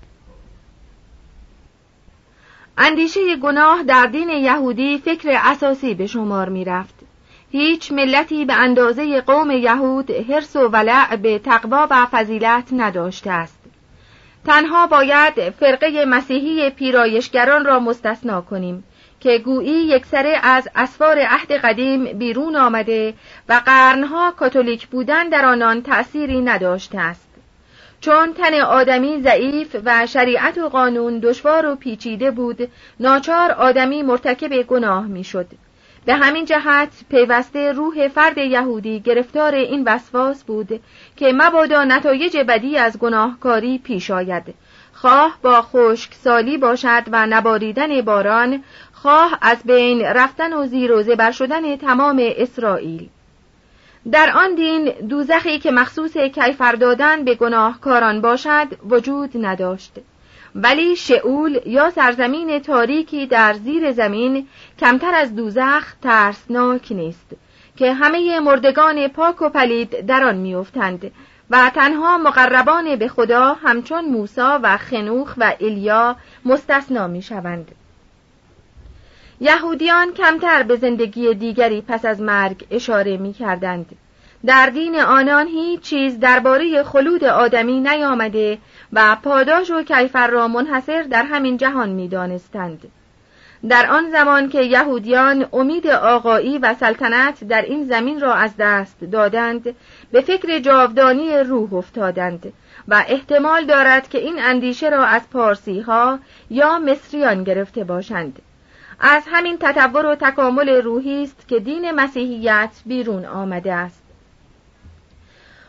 اندیشه 2.78 3.37
گناه 3.37 3.82
در 3.82 4.06
دین 4.06 4.28
یهودی 4.28 4.99
فکر 4.99 5.38
اساسی 5.44 5.94
به 5.94 6.06
شمار 6.06 6.49
می 6.49 6.64
رفت. 6.64 7.01
هیچ 7.52 7.92
ملتی 7.92 8.44
به 8.44 8.54
اندازه 8.54 9.21
قوم 9.21 9.50
یهود 9.50 10.11
حرس 10.11 10.56
و 10.56 10.68
ولع 10.68 11.16
به 11.16 11.38
تقوا 11.38 11.87
و 11.90 12.06
فضیلت 12.06 12.68
نداشته 12.73 13.30
است. 13.30 13.59
تنها 14.47 14.87
باید 14.87 15.50
فرقه 15.50 16.04
مسیحی 16.04 16.71
پیرایشگران 16.71 17.64
را 17.64 17.78
مستثنا 17.78 18.40
کنیم 18.40 18.85
که 19.21 19.38
گویی 19.38 19.85
یکسره 19.85 20.38
از 20.42 20.68
اسوار 20.75 21.18
عهد 21.18 21.52
قدیم 21.52 22.04
بیرون 22.04 22.56
آمده 22.56 23.14
و 23.49 23.61
قرنها 23.66 24.30
کاتولیک 24.30 24.87
بودن 24.87 25.28
در 25.28 25.44
آنان 25.44 25.82
تأثیری 25.82 26.40
نداشته 26.40 26.99
است. 26.99 27.28
چون 28.00 28.32
تن 28.35 28.61
آدمی 28.61 29.23
ضعیف 29.23 29.76
و 29.85 30.06
شریعت 30.06 30.59
و 30.59 30.68
قانون 30.68 31.18
دشوار 31.18 31.66
و 31.66 31.76
پیچیده 31.76 32.30
بود 32.30 32.68
ناچار 33.00 33.50
آدمی 33.50 34.02
مرتکب 34.02 34.62
گناه 34.62 35.06
می‌شد 35.06 35.47
به 36.04 36.14
همین 36.14 36.44
جهت 36.44 36.88
پیوسته 37.11 37.73
روح 37.73 38.09
فرد 38.09 38.38
یهودی 38.38 39.00
گرفتار 39.00 39.54
این 39.54 39.85
وسواس 39.87 40.44
بود 40.44 40.80
که 41.16 41.32
مبادا 41.32 41.85
نتایج 41.85 42.37
بدی 42.37 42.78
از 42.78 42.99
گناهکاری 42.99 43.78
پیش 43.78 44.11
آید. 44.11 44.54
خواه 44.92 45.38
با 45.42 45.62
خشک 45.62 46.14
سالی 46.14 46.59
باشد 46.59 47.02
و 47.12 47.26
نباریدن 47.26 48.00
باران 48.00 48.64
خواه 48.92 49.38
از 49.42 49.62
بین 49.64 50.00
رفتن 50.00 50.52
و 50.52 50.66
زیر 50.66 50.92
و 50.92 51.02
زبر 51.02 51.30
شدن 51.30 51.76
تمام 51.76 52.23
اسرائیل. 52.37 53.09
در 54.12 54.32
آن 54.37 54.54
دین 54.54 54.85
دوزخی 55.09 55.59
که 55.59 55.71
مخصوص 55.71 56.16
کیفر 56.16 56.73
دادن 56.73 57.25
به 57.25 57.35
گناهکاران 57.35 58.21
باشد 58.21 58.66
وجود 58.88 59.30
نداشت. 59.35 59.92
ولی 60.54 60.97
شعول 60.97 61.61
یا 61.66 61.90
سرزمین 61.90 62.59
تاریکی 62.59 63.26
در 63.26 63.54
زیر 63.54 63.92
زمین 63.92 64.49
کمتر 64.78 65.14
از 65.14 65.37
دوزخ 65.37 65.94
ترسناک 66.02 66.92
نیست 66.92 67.26
که 67.76 67.92
همه 67.92 68.40
مردگان 68.40 69.09
پاک 69.09 69.42
و 69.42 69.49
پلید 69.49 70.06
در 70.06 70.25
آن 70.25 70.37
میافتند 70.37 71.12
و 71.50 71.71
تنها 71.75 72.18
مقربان 72.18 72.97
به 72.97 73.09
خدا 73.09 73.54
همچون 73.54 74.04
موسا 74.04 74.61
و 74.62 74.76
خنوخ 74.76 75.35
و 75.38 75.54
ایلیا 75.59 76.16
مستثنا 76.44 77.06
می‌شوند 77.06 77.73
یهودیان 79.40 80.12
کمتر 80.12 80.62
به 80.62 80.76
زندگی 80.76 81.35
دیگری 81.35 81.80
پس 81.80 82.04
از 82.04 82.21
مرگ 82.21 82.66
اشاره 82.71 83.16
می 83.16 83.32
کردند. 83.32 83.87
در 84.46 84.66
دین 84.66 85.00
آنان 85.00 85.46
هیچ 85.46 85.80
چیز 85.80 86.20
درباره 86.20 86.82
خلود 86.82 87.25
آدمی 87.25 87.80
نیامده 87.80 88.58
و 88.92 89.16
پاداش 89.22 89.70
و 89.70 89.82
کیفر 89.82 90.26
را 90.26 90.49
منحصر 90.49 91.02
در 91.02 91.22
همین 91.22 91.56
جهان 91.56 91.88
می 91.88 92.08
دانستند. 92.08 92.82
در 93.68 93.90
آن 93.90 94.11
زمان 94.11 94.49
که 94.49 94.62
یهودیان 94.62 95.46
امید 95.52 95.87
آقایی 95.87 96.58
و 96.58 96.75
سلطنت 96.75 97.44
در 97.44 97.62
این 97.62 97.84
زمین 97.84 98.20
را 98.20 98.34
از 98.34 98.50
دست 98.58 99.04
دادند 99.04 99.75
به 100.12 100.20
فکر 100.20 100.58
جاودانی 100.58 101.38
روح 101.38 101.75
افتادند 101.75 102.52
و 102.88 103.04
احتمال 103.08 103.64
دارد 103.64 104.08
که 104.08 104.18
این 104.18 104.38
اندیشه 104.38 104.88
را 104.88 105.04
از 105.04 105.30
پارسی 105.30 105.80
ها 105.80 106.18
یا 106.50 106.78
مصریان 106.78 107.44
گرفته 107.44 107.84
باشند 107.84 108.42
از 109.00 109.22
همین 109.26 109.56
تطور 109.61 110.06
و 110.06 110.14
تکامل 110.14 110.68
روحی 110.68 111.22
است 111.22 111.49
که 111.49 111.58
دین 111.58 111.90
مسیحیت 111.90 112.70
بیرون 112.87 113.25
آمده 113.25 113.72
است 113.72 114.01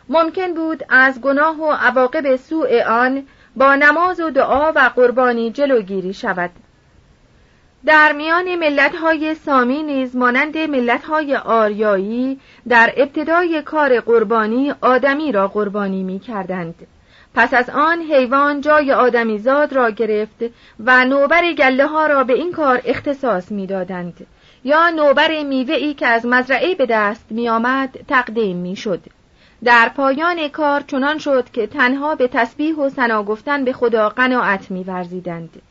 ممکن 0.08 0.54
بود 0.54 0.82
از 0.88 1.20
گناه 1.20 1.60
و 1.60 1.72
عواقب 1.72 2.36
سوء 2.36 2.82
آن 2.82 3.26
با 3.56 3.74
نماز 3.74 4.20
و 4.20 4.30
دعا 4.30 4.72
و 4.72 4.90
قربانی 4.96 5.50
جلوگیری 5.50 6.14
شود. 6.14 6.50
در 7.86 8.12
میان 8.12 8.54
ملتهای 8.54 9.34
سامی 9.34 9.82
نیز 9.82 10.16
مانند 10.16 10.58
ملتهای 10.58 11.36
آریایی 11.36 12.40
در 12.68 12.92
ابتدای 12.96 13.62
کار 13.62 14.00
قربانی 14.00 14.74
آدمی 14.80 15.32
را 15.32 15.48
قربانی 15.48 16.02
می 16.02 16.18
کردند 16.18 16.86
پس 17.34 17.54
از 17.54 17.70
آن 17.70 18.00
حیوان 18.00 18.60
جای 18.60 18.92
آدمیزاد 18.92 19.72
را 19.72 19.90
گرفت 19.90 20.44
و 20.80 21.04
نوبر 21.04 21.52
گله 21.52 21.86
ها 21.86 22.06
را 22.06 22.24
به 22.24 22.32
این 22.32 22.52
کار 22.52 22.82
اختصاص 22.84 23.52
می‌دادند. 23.52 24.26
یا 24.64 24.90
نوبر 24.90 25.42
میوه 25.42 25.74
ای 25.74 25.94
که 25.94 26.06
از 26.06 26.26
مزرعه 26.26 26.74
به 26.74 26.86
دست 26.86 27.26
می 27.30 27.48
آمد 27.48 27.98
تقدیم 28.08 28.56
می 28.56 28.76
شد. 28.76 29.00
در 29.64 29.88
پایان 29.88 30.48
کار 30.48 30.80
چنان 30.80 31.18
شد 31.18 31.50
که 31.50 31.66
تنها 31.66 32.14
به 32.14 32.28
تسبیح 32.28 32.76
و 32.76 32.88
سنا 32.88 33.22
گفتن 33.22 33.64
به 33.64 33.72
خدا 33.72 34.08
قناعت 34.08 34.70
می 34.70 34.84
ورزیدند. 34.84 35.62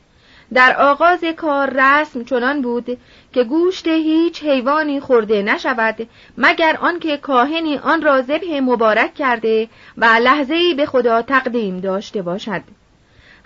در 0.53 0.75
آغاز 0.79 1.23
کار 1.37 1.69
رسم 1.75 2.23
چنان 2.23 2.61
بود 2.61 2.97
که 3.33 3.43
گوشت 3.43 3.87
هیچ 3.87 4.43
حیوانی 4.43 4.99
خورده 4.99 5.41
نشود 5.41 6.07
مگر 6.37 6.77
آنکه 6.81 7.17
کاهنی 7.17 7.77
آن 7.77 8.01
را 8.01 8.21
ذبح 8.21 8.59
مبارک 8.59 9.13
کرده 9.13 9.67
و 9.97 10.05
لحظه‌ای 10.05 10.73
به 10.73 10.85
خدا 10.85 11.21
تقدیم 11.21 11.79
داشته 11.79 12.21
باشد 12.21 12.61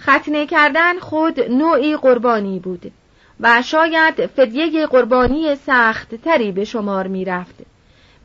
ختنه 0.01 0.45
کردن 0.45 0.99
خود 0.99 1.39
نوعی 1.39 1.97
قربانی 1.97 2.59
بود 2.59 2.91
و 3.39 3.61
شاید 3.61 4.25
فدیه 4.25 4.85
قربانی 4.85 5.55
سخت 5.55 6.15
تری 6.15 6.51
به 6.51 6.65
شمار 6.65 7.07
می 7.07 7.25
رفت. 7.25 7.76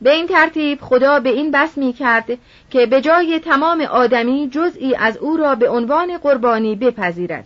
به 0.03 0.13
این 0.13 0.27
ترتیب 0.27 0.81
خدا 0.81 1.19
به 1.19 1.29
این 1.29 1.51
بس 1.51 1.77
می 1.77 1.93
کرد 1.93 2.37
که 2.69 2.85
به 2.85 3.01
جای 3.01 3.39
تمام 3.39 3.81
آدمی 3.81 4.49
جزئی 4.49 4.95
از 4.95 5.17
او 5.17 5.37
را 5.37 5.55
به 5.55 5.69
عنوان 5.69 6.17
قربانی 6.17 6.75
بپذیرد. 6.75 7.45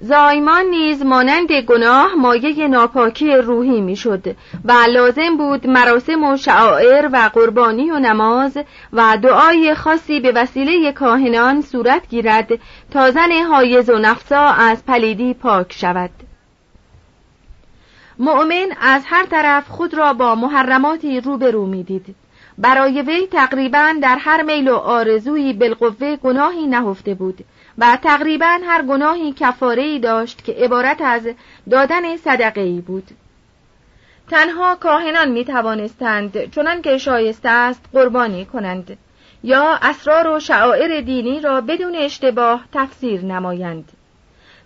زایمان 0.00 0.64
نیز 0.66 1.02
مانند 1.02 1.52
گناه 1.52 2.14
مایه 2.14 2.68
ناپاکی 2.68 3.32
روحی 3.32 3.80
می‌شد 3.80 4.36
و 4.64 4.72
لازم 4.72 5.36
بود 5.36 5.66
مراسم 5.66 6.24
و 6.24 6.36
شعائر 6.36 7.08
و 7.12 7.30
قربانی 7.34 7.90
و 7.90 7.98
نماز 7.98 8.58
و 8.92 9.18
دعای 9.22 9.74
خاصی 9.74 10.20
به 10.20 10.32
وسیله 10.32 10.92
کاهنان 10.92 11.60
صورت 11.60 12.08
گیرد 12.08 12.48
تا 12.90 13.10
زن 13.10 13.32
حایز 13.32 13.90
و 13.90 13.98
نفسا 13.98 14.46
از 14.46 14.86
پلیدی 14.86 15.34
پاک 15.34 15.72
شود 15.72 16.10
مؤمن 18.18 18.68
از 18.80 19.02
هر 19.06 19.26
طرف 19.26 19.68
خود 19.68 19.94
را 19.94 20.12
با 20.12 20.34
محرماتی 20.34 21.20
روبرو 21.20 21.66
می‌دید. 21.66 22.14
برای 22.58 23.02
وی 23.02 23.26
تقریبا 23.26 23.94
در 24.02 24.16
هر 24.20 24.42
میل 24.42 24.68
و 24.68 24.74
آرزویی 24.74 25.52
بالقوه 25.52 26.16
گناهی 26.16 26.66
نهفته 26.66 27.14
بود 27.14 27.44
و 27.78 27.98
تقریبا 28.02 28.58
هر 28.66 28.82
گناهی 28.82 29.32
کفاره 29.32 29.98
داشت 29.98 30.44
که 30.44 30.52
عبارت 30.52 31.00
از 31.00 31.28
دادن 31.70 32.16
صدقه 32.16 32.80
بود. 32.86 33.08
تنها 34.30 34.74
کاهنان 34.74 35.28
می 35.28 35.44
توانستند 35.44 36.50
چنان 36.50 36.82
که 36.82 36.98
شایسته 36.98 37.48
است 37.48 37.84
قربانی 37.92 38.44
کنند 38.44 38.98
یا 39.42 39.78
اسرار 39.82 40.28
و 40.28 40.40
شعائر 40.40 41.00
دینی 41.00 41.40
را 41.40 41.60
بدون 41.60 41.94
اشتباه 41.94 42.64
تفسیر 42.72 43.24
نمایند. 43.24 43.92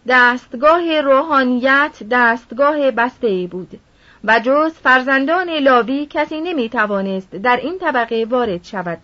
دستگاه 0.09 1.00
روحانیت 1.00 2.02
دستگاه 2.11 2.90
بسته 2.90 3.49
بود 3.50 3.80
و 4.25 4.40
جز 4.40 4.73
فرزندان 4.73 5.50
لاوی 5.50 6.06
کسی 6.11 6.40
نمی 6.40 6.68
توانست 6.68 7.30
در 7.30 7.56
این 7.56 7.78
طبقه 7.78 8.26
وارد 8.30 8.64
شود. 8.64 8.99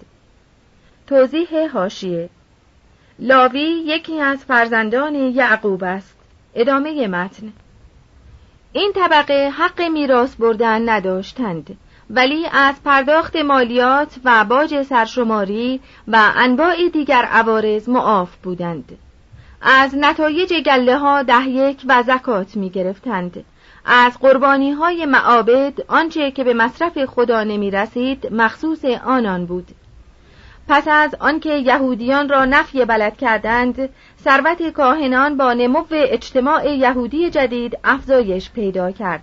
توضیح 1.06 1.70
هاشیه 1.72 2.28
لاوی 3.18 3.82
یکی 3.86 4.20
از 4.20 4.44
فرزندان 4.44 5.14
یعقوب 5.14 5.84
است. 5.84 6.16
ادامه 6.54 7.06
متن 7.06 7.52
این 8.72 8.92
طبقه 8.94 9.50
حق 9.50 9.82
میراث 9.82 10.34
بردن 10.34 10.88
نداشتند 10.88 11.76
ولی 12.10 12.46
از 12.52 12.82
پرداخت 12.84 13.36
مالیات 13.36 14.16
و 14.24 14.44
باج 14.44 14.82
سرشماری 14.82 15.80
و 16.08 16.32
انواع 16.36 16.88
دیگر 16.88 17.22
عوارض 17.22 17.88
معاف 17.88 18.36
بودند. 18.36 18.98
از 19.62 19.94
نتایج 19.96 20.54
گله 20.54 20.98
ها 20.98 21.22
ده 21.22 21.48
یک 21.48 21.82
و 21.88 22.02
زکات 22.02 22.56
می 22.56 22.70
گرفتند 22.70 23.44
از 23.84 24.18
قربانی 24.18 24.70
های 24.70 25.06
معابد 25.06 25.72
آنچه 25.88 26.30
که 26.30 26.44
به 26.44 26.54
مصرف 26.54 27.04
خدا 27.04 27.44
نمی 27.44 27.70
رسید 27.70 28.32
مخصوص 28.32 28.84
آنان 28.84 29.46
بود. 29.46 29.68
پس 30.68 30.88
از 30.88 31.14
آنکه 31.20 31.54
یهودیان 31.54 32.28
را 32.28 32.44
نفی 32.44 32.84
بلد 32.84 33.16
کردند 33.16 33.88
ثروت 34.24 34.70
کاهنان 34.70 35.36
با 35.36 35.52
نمو 35.52 35.84
اجتماع 35.90 36.76
یهودی 36.76 37.30
جدید 37.30 37.78
افزایش 37.84 38.50
پیدا 38.50 38.90
کرد 38.90 39.22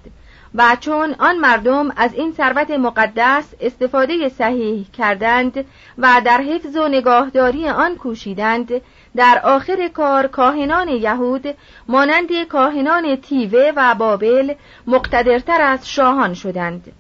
و 0.56 0.78
چون 0.80 1.16
آن 1.20 1.38
مردم 1.38 1.92
از 1.98 2.14
این 2.14 2.34
ثروت 2.34 2.72
مقدس 2.72 3.54
استفاده 3.62 4.30
صحیح 4.30 4.86
کردند 4.94 5.66
و 5.98 6.22
در 6.26 6.42
حفظ 6.42 6.76
و 6.76 6.88
نگاهداری 6.88 7.70
آن 7.70 7.96
کوشیدند 7.96 8.82
در 9.16 9.42
آخر 9.44 9.88
کار 9.94 10.28
کاهنان 10.28 10.88
یهود 10.88 11.56
مانند 11.88 12.44
کاهنان 12.50 13.16
تیوه 13.16 13.72
و 13.76 13.96
بابل 13.96 14.54
مقتدرتر 14.88 15.62
از 15.62 15.90
شاهان 15.90 16.34
شدند 16.34 16.92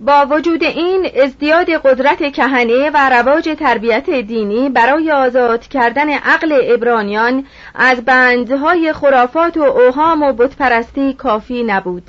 با 0.00 0.26
وجود 0.30 0.64
این 0.64 1.10
ازدیاد 1.22 1.70
قدرت 1.70 2.32
کهنه 2.32 2.90
و 2.94 3.10
رواج 3.10 3.56
تربیت 3.58 4.10
دینی 4.10 4.68
برای 4.68 5.12
آزاد 5.12 5.60
کردن 5.60 6.10
عقل 6.10 6.60
ابرانیان 6.62 7.46
از 7.74 8.04
بندهای 8.04 8.92
خرافات 8.92 9.56
و 9.56 9.62
اوهام 9.62 10.22
و 10.22 10.32
بتپرستی 10.32 11.14
کافی 11.14 11.62
نبود. 11.62 12.08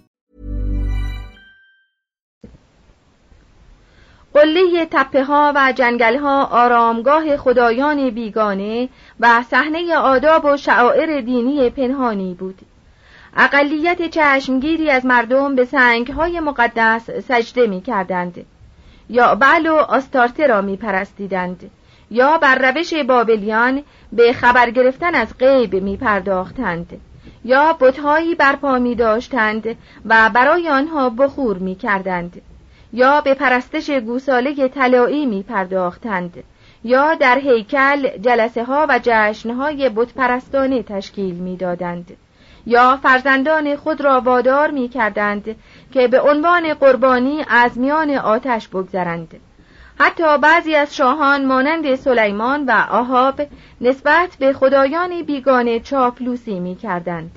قله 4.33 4.85
تپه 4.91 5.23
ها 5.23 5.53
و 5.55 5.73
جنگل 5.75 6.17
ها 6.17 6.45
آرامگاه 6.45 7.37
خدایان 7.37 8.09
بیگانه 8.09 8.89
و 9.19 9.43
صحنه 9.43 9.95
آداب 9.95 10.45
و 10.45 10.57
شعائر 10.57 11.21
دینی 11.21 11.69
پنهانی 11.69 12.33
بود. 12.33 12.59
اقلیت 13.37 14.09
چشمگیری 14.09 14.89
از 14.89 15.05
مردم 15.05 15.55
به 15.55 15.65
سنگ 15.65 16.11
های 16.11 16.39
مقدس 16.39 17.09
سجده 17.09 17.67
می 17.67 17.81
کردند. 17.81 18.45
یا 19.09 19.35
بل 19.35 19.67
و 19.67 19.75
آستارته 19.75 20.47
را 20.47 20.61
می 20.61 20.77
پرستیدند. 20.77 21.71
یا 22.11 22.37
بر 22.37 22.71
روش 22.71 22.93
بابلیان 22.93 23.83
به 24.11 24.33
خبر 24.33 24.69
گرفتن 24.69 25.15
از 25.15 25.37
غیب 25.37 25.75
می 25.75 25.97
پرداختند 25.97 27.01
یا 27.45 27.73
بتهایی 27.73 28.35
برپا 28.35 28.79
می 28.79 28.95
داشتند 28.95 29.75
و 30.05 30.29
برای 30.33 30.69
آنها 30.69 31.09
بخور 31.09 31.57
می 31.57 31.75
کردند 31.75 32.41
یا 32.93 33.21
به 33.21 33.33
پرستش 33.33 33.89
گوساله 33.89 34.67
طلایی 34.67 35.25
می 35.25 35.43
پرداختند 35.43 36.43
یا 36.83 37.15
در 37.15 37.39
هیکل 37.39 38.17
جلسه 38.17 38.63
ها 38.63 38.85
و 38.89 38.99
جشن 39.03 39.51
های 39.51 39.89
بتپرستانه 39.89 40.83
تشکیل 40.83 41.35
می 41.35 41.57
دادند. 41.57 42.17
یا 42.65 42.99
فرزندان 43.03 43.75
خود 43.75 44.01
را 44.01 44.19
وادار 44.19 44.71
می 44.71 44.89
کردند 44.89 45.55
که 45.91 46.07
به 46.07 46.21
عنوان 46.21 46.73
قربانی 46.73 47.45
از 47.49 47.77
میان 47.77 48.09
آتش 48.09 48.67
بگذرند 48.67 49.39
حتی 49.99 50.37
بعضی 50.37 50.75
از 50.75 50.95
شاهان 50.95 51.45
مانند 51.45 51.95
سلیمان 51.95 52.65
و 52.65 52.85
آهاب 52.89 53.41
نسبت 53.81 54.29
به 54.39 54.53
خدایان 54.53 55.21
بیگانه 55.23 55.79
چاپلوسی 55.79 56.59
می 56.59 56.75
کردند. 56.75 57.31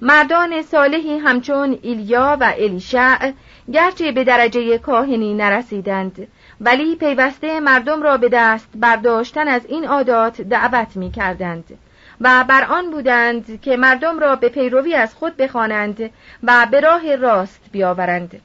مردان 0.00 0.62
صالحی 0.62 1.18
همچون 1.18 1.78
ایلیا 1.82 2.36
و 2.40 2.54
الیشع 2.58 3.32
گرچه 3.72 4.12
به 4.12 4.24
درجه 4.24 4.78
کاهنی 4.78 5.34
نرسیدند 5.34 6.28
ولی 6.60 6.96
پیوسته 6.96 7.60
مردم 7.60 8.02
را 8.02 8.16
به 8.16 8.28
دست 8.28 8.68
برداشتن 8.74 9.48
از 9.48 9.66
این 9.66 9.86
عادات 9.86 10.40
دعوت 10.40 10.96
می 10.96 11.10
کردند 11.10 11.78
و 12.20 12.44
بر 12.48 12.64
آن 12.64 12.90
بودند 12.90 13.60
که 13.60 13.76
مردم 13.76 14.18
را 14.18 14.36
به 14.36 14.48
پیروی 14.48 14.94
از 14.94 15.14
خود 15.14 15.36
بخوانند 15.36 16.10
و 16.42 16.66
به 16.70 16.80
راه 16.80 17.16
راست 17.16 17.60
بیاورند. 17.72 18.40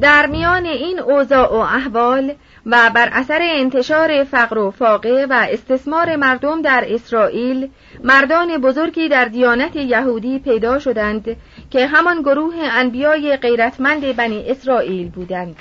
در 0.00 0.26
میان 0.26 0.66
این 0.66 1.00
اوضاع 1.00 1.52
و 1.52 1.54
احوال 1.54 2.34
و 2.66 2.90
بر 2.94 3.08
اثر 3.12 3.38
انتشار 3.42 4.24
فقر 4.24 4.58
و 4.58 4.70
فاقه 4.70 5.26
و 5.30 5.46
استثمار 5.50 6.16
مردم 6.16 6.62
در 6.62 6.84
اسرائیل 6.88 7.70
مردان 8.04 8.58
بزرگی 8.58 9.08
در 9.08 9.24
دیانت 9.24 9.76
یهودی 9.76 10.38
پیدا 10.38 10.78
شدند 10.78 11.36
که 11.70 11.86
همان 11.86 12.22
گروه 12.22 12.54
انبیای 12.70 13.36
غیرتمند 13.36 14.16
بنی 14.16 14.44
اسرائیل 14.50 15.08
بودند. 15.08 15.56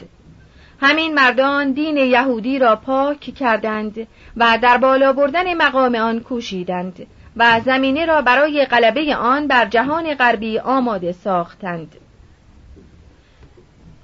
همین 0.82 1.14
مردان 1.14 1.72
دین 1.72 1.98
یهودی 1.98 2.60
را 2.60 2.76
پاک 2.76 3.20
کردند 3.20 4.08
و 4.38 4.60
در 4.62 4.78
بالا 4.78 5.14
بردن 5.14 5.54
مقام 5.54 5.96
آن 5.96 6.20
کوشیدند 6.20 7.08
و 7.38 7.60
زمینه 7.66 8.06
را 8.06 8.22
برای 8.22 8.66
غلبه 8.66 9.16
آن 9.16 9.48
بر 9.48 9.66
جهان 9.66 10.14
غربی 10.14 10.60
آماده 10.60 11.12
ساختند. 11.12 11.96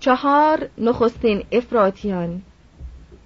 چهار 0.07 0.69
نخستین 0.77 1.43
افراتیان 1.51 2.41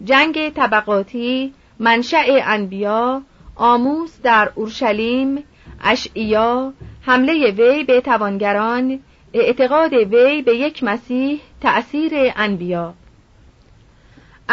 جنگ 0.04 0.50
طبقاتی 0.50 1.54
منشأ 1.80 2.24
انبیا 2.28 3.22
آموس 3.56 4.22
در 4.24 4.52
اورشلیم 4.56 5.44
اشعیا 5.84 6.74
حمله 7.02 7.52
وی 7.52 7.84
به 7.84 8.02
توانگران 8.02 9.00
اعتقاد 9.34 9.94
وی 9.94 10.42
به 10.42 10.56
یک 10.56 10.84
مسیح 10.84 11.40
تأثیر 11.62 12.14
انبیا. 12.36 12.94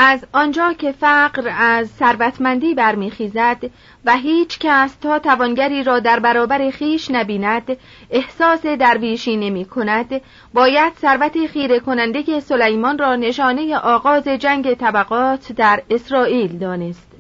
از 0.01 0.25
آنجا 0.33 0.73
که 0.73 0.93
فقر 0.93 1.53
از 1.59 1.91
ثروتمندی 1.91 2.75
برمیخیزد 2.75 3.71
و 4.05 4.17
هیچ 4.17 4.59
کس 4.59 4.95
تا 4.95 5.19
توانگری 5.19 5.83
را 5.83 6.01
در 6.01 6.21
برابر 6.21 6.71
خیش 6.71 7.11
نبیند 7.11 7.77
احساس 8.11 8.67
درویشی 8.67 9.37
نمی 9.37 9.65
کند. 9.65 10.21
باید 10.55 10.93
ثروت 11.01 11.47
خیره 11.47 11.81
کننده 11.81 12.41
سلیمان 12.41 12.99
را 12.99 13.17
نشانه 13.17 13.77
آغاز 13.77 14.29
جنگ 14.29 14.75
طبقات 14.75 15.53
در 15.53 15.83
اسرائیل 15.91 16.59
دانست. 16.59 17.13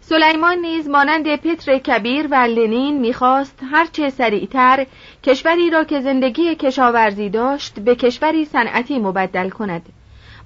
سلیمان 0.00 0.58
نیز 0.58 0.88
مانند 0.88 1.36
پتر 1.36 1.78
کبیر 1.78 2.26
و 2.30 2.34
لنین 2.34 2.98
می‌خواست 2.98 3.60
هرچه 3.72 4.10
سریعتر 4.10 4.86
کشوری 5.24 5.70
را 5.70 5.84
که 5.84 6.00
زندگی 6.00 6.54
کشاورزی 6.54 7.28
داشت 7.28 7.80
به 7.80 7.94
کشوری 7.94 8.44
صنعتی 8.44 8.98
مبدل 8.98 9.48
کند. 9.48 9.82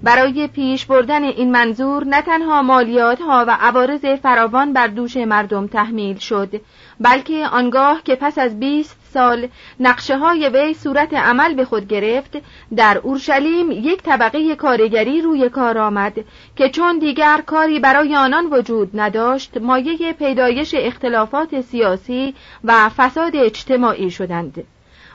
برای 0.03 0.47
پیش 0.47 0.85
بردن 0.85 1.23
این 1.23 1.51
منظور 1.51 2.03
نه 2.03 2.21
تنها 2.21 2.61
مالیات 2.61 3.21
ها 3.21 3.45
و 3.47 3.57
عوارض 3.61 4.05
فراوان 4.05 4.73
بر 4.73 4.87
دوش 4.87 5.17
مردم 5.17 5.67
تحمیل 5.67 6.17
شد 6.17 6.61
بلکه 6.99 7.47
آنگاه 7.47 8.03
که 8.03 8.15
پس 8.15 8.37
از 8.37 8.59
20 8.59 8.97
سال 9.13 9.47
نقشه 9.79 10.17
های 10.17 10.49
وی 10.49 10.73
صورت 10.73 11.13
عمل 11.13 11.53
به 11.53 11.65
خود 11.65 11.87
گرفت 11.87 12.37
در 12.75 12.97
اورشلیم 12.97 13.71
یک 13.71 14.03
طبقه 14.03 14.55
کارگری 14.55 15.21
روی 15.21 15.49
کار 15.49 15.77
آمد 15.77 16.13
که 16.55 16.69
چون 16.69 16.99
دیگر 16.99 17.41
کاری 17.45 17.79
برای 17.79 18.15
آنان 18.15 18.45
وجود 18.45 18.89
نداشت 18.93 19.57
مایه 19.57 20.13
پیدایش 20.13 20.75
اختلافات 20.77 21.61
سیاسی 21.61 22.35
و 22.63 22.89
فساد 22.89 23.35
اجتماعی 23.35 24.11
شدند. 24.11 24.63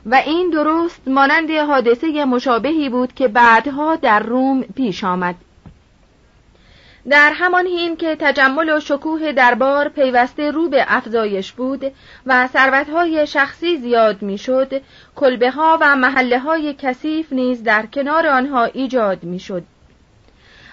و 0.06 0.14
این 0.14 0.50
درست 0.50 1.08
مانند 1.08 1.50
حادثه 1.50 2.24
مشابهی 2.24 2.88
بود 2.88 3.14
که 3.14 3.28
بعدها 3.28 3.96
در 3.96 4.20
روم 4.20 4.62
پیش 4.62 5.04
آمد. 5.04 5.34
در 7.08 7.32
همان 7.34 7.66
حین 7.66 7.96
که 7.96 8.16
تجمل 8.20 8.76
و 8.76 8.80
شکوه 8.80 9.32
دربار 9.32 9.88
پیوسته 9.88 10.50
رو 10.50 10.68
به 10.68 10.84
افزایش 10.88 11.52
بود 11.52 11.92
و 12.26 12.46
ثروتهای 12.46 13.26
شخصی 13.26 13.76
زیاد 13.76 14.22
می‌شد 14.22 14.82
کلبه 15.16 15.50
ها 15.50 15.78
و 15.80 15.96
محله 15.96 16.38
های 16.38 16.74
کثیف 16.78 17.32
نیز 17.32 17.62
در 17.62 17.86
کنار 17.86 18.26
آنها 18.26 18.64
ایجاد 18.64 19.24
می‌شد. 19.24 19.62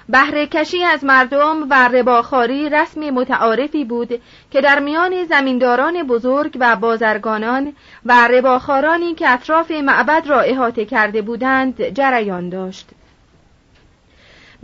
بهره 0.10 0.48
کشی 0.48 0.84
از 0.84 1.04
مردم 1.04 1.68
و 1.70 1.88
رباخاری 1.88 2.70
رسمی 2.70 3.12
متعارفی 3.12 3.86
بود 3.86 4.22
که 4.52 4.62
در 4.62 4.80
میان 4.80 5.24
زمینداران 5.24 6.04
بزرگ 6.04 6.58
و 6.60 6.76
بازرگانان 6.76 7.74
و 8.06 8.28
رباخارانی 8.28 9.14
که 9.16 9.30
اطراف 9.30 9.72
معبد 9.72 10.28
را 10.28 10.40
احاطه 10.40 10.86
کرده 10.86 11.22
بودند 11.22 11.90
جریان 11.90 12.50
داشت 12.50 12.90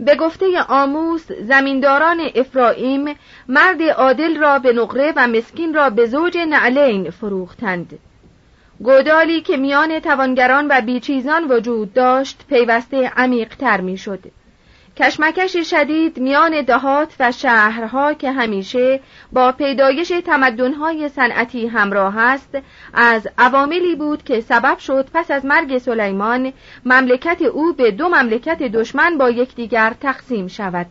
به 0.00 0.16
گفته 0.16 0.62
آموس 0.68 1.32
زمینداران 1.32 2.20
افرائیم 2.34 3.04
مرد 3.48 3.82
عادل 3.82 4.36
را 4.36 4.58
به 4.58 4.72
نقره 4.72 5.12
و 5.16 5.26
مسکین 5.26 5.74
را 5.74 5.90
به 5.90 6.06
زوج 6.06 6.38
نعلین 6.38 7.10
فروختند 7.10 7.98
گودالی 8.82 9.40
که 9.40 9.56
میان 9.56 10.00
توانگران 10.00 10.66
و 10.70 10.80
بیچیزان 10.80 11.44
وجود 11.50 11.92
داشت 11.92 12.44
پیوسته 12.48 13.12
عمیقتر 13.16 13.80
می‌شد. 13.80 14.20
کشمکش 15.00 15.56
شدید 15.56 16.18
میان 16.18 16.62
دهات 16.62 17.14
و 17.20 17.32
شهرها 17.32 18.14
که 18.14 18.30
همیشه 18.30 19.00
با 19.32 19.52
پیدایش 19.52 20.12
تمدنهای 20.26 21.08
صنعتی 21.08 21.66
همراه 21.66 22.18
است 22.18 22.58
از 22.94 23.28
عواملی 23.38 23.96
بود 23.96 24.24
که 24.24 24.40
سبب 24.40 24.78
شد 24.78 25.08
پس 25.14 25.30
از 25.30 25.44
مرگ 25.44 25.78
سلیمان 25.78 26.52
مملکت 26.84 27.42
او 27.42 27.72
به 27.72 27.90
دو 27.90 28.08
مملکت 28.08 28.58
دشمن 28.58 29.18
با 29.18 29.30
یکدیگر 29.30 29.94
تقسیم 30.00 30.48
شود. 30.48 30.86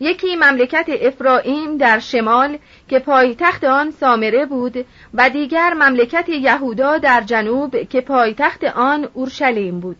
یکی 0.00 0.36
مملکت 0.36 0.86
افرائیم 1.00 1.76
در 1.76 1.98
شمال 1.98 2.58
که 2.88 2.98
پایتخت 2.98 3.64
آن 3.64 3.90
سامره 3.90 4.46
بود 4.46 4.86
و 5.14 5.30
دیگر 5.30 5.74
مملکت 5.74 6.28
یهودا 6.28 6.98
در 6.98 7.20
جنوب 7.20 7.88
که 7.88 8.00
پایتخت 8.00 8.64
آن 8.64 9.08
اورشلیم 9.14 9.80
بود. 9.80 9.96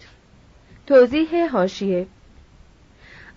توضیح 0.86 1.50
هاشیه 1.52 2.06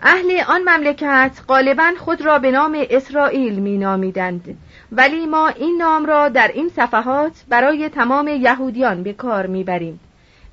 اهل 0.05 0.41
آن 0.47 0.61
مملکت 0.61 1.31
غالبا 1.47 1.91
خود 1.97 2.21
را 2.21 2.39
به 2.39 2.51
نام 2.51 2.85
اسرائیل 2.89 3.59
می 3.59 3.77
نامیدند 3.77 4.57
ولی 4.91 5.25
ما 5.25 5.47
این 5.47 5.77
نام 5.77 6.05
را 6.05 6.29
در 6.29 6.51
این 6.53 6.69
صفحات 6.69 7.31
برای 7.49 7.89
تمام 7.89 8.27
یهودیان 8.27 9.03
به 9.03 9.13
کار 9.13 9.47
می 9.47 9.63
بریم. 9.63 9.99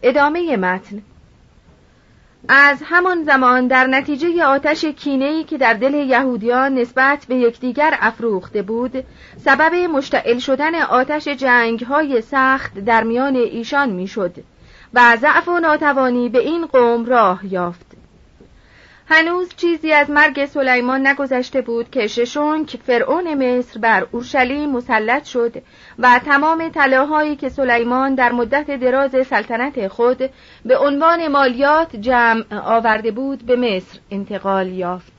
ادامه 0.03 0.57
متن. 0.57 1.03
از 2.49 2.83
همان 2.85 3.25
زمان 3.25 3.67
در 3.67 3.87
نتیجه 3.87 4.45
آتش 4.45 4.85
کینه‌ای 4.85 5.45
که 5.45 5.59
در 5.59 5.75
دل 5.75 5.95
یهودیان 5.95 6.75
نسبت 6.75 7.27
به 7.29 7.35
یکدیگر 7.35 7.95
افروخته 8.01 8.63
بود 8.63 9.05
سبب 9.45 9.75
مشتعل 9.75 10.39
شدن 10.39 10.75
آتش 10.75 11.29
جنگ 11.29 11.81
های 11.81 12.21
سخت 12.21 12.79
در 12.79 13.05
میان 13.05 13.37
ایشان 13.37 13.91
می‌شد 13.91 14.35
و 14.95 15.17
ضعف 15.17 15.49
و 15.49 15.59
ناتوانی 15.59 16.29
به 16.29 16.39
این 16.39 16.67
قوم 16.67 17.05
راه 17.05 17.41
یافت. 17.53 17.90
هنوز 19.13 19.49
چیزی 19.57 19.93
از 19.93 20.11
مرگ 20.11 20.47
سلیمان 20.47 21.07
نگذشته 21.07 21.61
بود 21.61 21.91
که 21.91 22.07
ششونک 22.07 22.77
فرعون 22.87 23.35
مصر 23.35 23.81
بر 23.81 24.07
اورشلیم 24.13 24.71
مسلط 24.71 25.25
شد 25.25 25.63
و 25.99 26.21
تمام 26.25 26.69
طلاهایی 26.69 27.37
که 27.37 27.49
سلیمان 27.49 28.15
در 28.15 28.33
مدت 28.33 28.71
دراز 28.71 29.11
سلطنت 29.27 29.89
خود 29.89 30.31
به 30.65 30.79
عنوان 30.79 31.29
مالیات 31.29 31.97
جمع 31.97 32.45
آورده 32.65 33.11
بود 33.11 33.47
به 33.47 33.57
مصر 33.57 33.99
انتقال 34.11 34.69
یافت. 34.69 35.13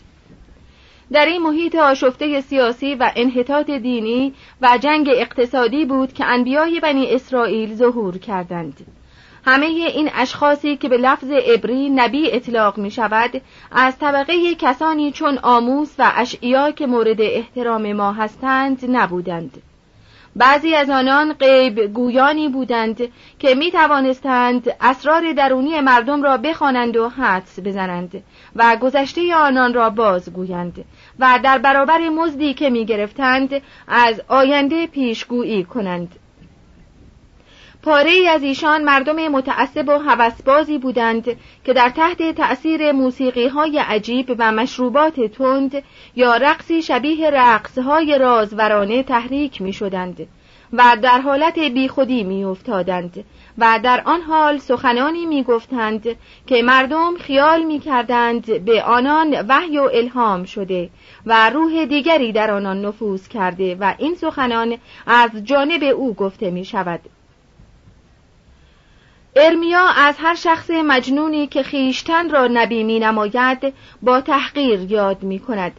در 1.12 1.25
این 1.25 1.41
محیط 1.41 1.75
آشفته 1.75 2.41
سیاسی 2.41 2.95
و 2.95 3.12
انحطاط 3.15 3.69
دینی 3.69 4.34
و 4.62 4.77
جنگ 4.82 5.10
اقتصادی 5.13 5.86
بود 5.86 6.13
که 6.13 6.25
انبیای 6.25 6.80
بنی 6.80 7.15
اسرائیل 7.15 7.75
ظهور 7.75 8.17
کردند. 8.17 9.00
همه 9.45 9.65
این 9.65 10.10
اشخاصی 10.13 10.77
که 10.77 10.89
به 10.89 10.97
لفظ 10.97 11.32
عبری 11.32 11.89
نبی 11.89 12.32
اطلاق 12.32 12.77
می 12.77 12.91
شود 12.91 13.41
از 13.71 13.97
طبقه 13.99 14.56
کسانی 14.56 15.12
چون 15.12 15.38
آموس 15.38 15.95
و 15.99 16.12
اشعیا 16.15 16.71
که 16.71 16.88
مورد 16.88 17.21
احترام 17.21 17.93
ما 17.93 18.12
هستند 18.12 18.86
نبودند. 18.89 19.62
بعضی 20.36 20.75
از 20.75 20.89
آنان 20.89 21.34
غیب 21.34 21.80
گویانی 21.80 22.49
بودند 22.49 22.97
که 23.39 23.56
می 23.56 23.71
توانستند 23.71 24.75
اسرار 24.82 25.34
درونی 25.34 25.82
مردم 25.82 26.23
را 26.23 26.38
بخوانند 26.38 26.97
و 26.97 27.10
حدس 27.10 27.60
بزنند 27.60 28.23
و 28.56 28.75
گذشته 28.82 29.36
آنان 29.36 29.73
را 29.73 29.89
بازگویند 29.89 30.86
و 31.19 31.39
در 31.43 31.58
برابر 31.58 32.10
مزدی 32.10 32.54
که 32.54 32.69
می 32.69 32.86
گرفتند 32.86 33.62
از 33.88 34.21
آینده 34.27 34.88
پیشگویی 34.88 35.63
کنند. 35.63 36.15
پاره 37.83 38.11
ای 38.11 38.27
از 38.27 38.43
ایشان 38.43 38.83
مردم 38.83 39.27
متعصب 39.27 39.89
و 39.89 39.91
هوسبازی 39.91 40.77
بودند 40.77 41.23
که 41.65 41.73
در 41.73 41.89
تحت 41.89 42.35
تأثیر 42.35 42.91
موسیقی 42.91 43.47
های 43.47 43.79
عجیب 43.79 44.35
و 44.39 44.51
مشروبات 44.51 45.19
تند 45.19 45.83
یا 46.15 46.35
رقصی 46.35 46.81
شبیه 46.81 47.29
رقص 47.29 47.77
های 47.77 48.17
رازورانه 48.17 49.03
تحریک 49.03 49.61
می 49.61 49.73
شدند 49.73 50.27
و 50.73 50.97
در 51.01 51.21
حالت 51.21 51.59
بیخودی 51.59 52.23
می 52.23 52.43
افتادند 52.43 53.23
و 53.57 53.79
در 53.83 54.01
آن 54.05 54.21
حال 54.21 54.57
سخنانی 54.57 55.25
می 55.25 55.43
گفتند 55.43 56.07
که 56.47 56.61
مردم 56.63 57.17
خیال 57.17 57.63
می 57.63 57.79
کردند 57.79 58.65
به 58.65 58.83
آنان 58.83 59.45
وحی 59.47 59.77
و 59.77 59.89
الهام 59.93 60.43
شده 60.43 60.89
و 61.25 61.49
روح 61.49 61.85
دیگری 61.85 62.31
در 62.31 62.51
آنان 62.51 62.85
نفوذ 62.85 63.27
کرده 63.27 63.77
و 63.79 63.93
این 63.97 64.15
سخنان 64.15 64.77
از 65.07 65.31
جانب 65.43 65.83
او 65.83 66.13
گفته 66.13 66.51
می 66.51 66.65
شود 66.65 66.99
ارمیا 69.35 69.85
از 69.97 70.15
هر 70.19 70.35
شخص 70.35 70.69
مجنونی 70.69 71.47
که 71.47 71.63
خیشتن 71.63 72.29
را 72.29 72.47
نبی 72.47 72.83
می 72.83 72.99
نماید 72.99 73.73
با 74.01 74.21
تحقیر 74.21 74.91
یاد 74.91 75.23
می 75.23 75.39
کند. 75.39 75.71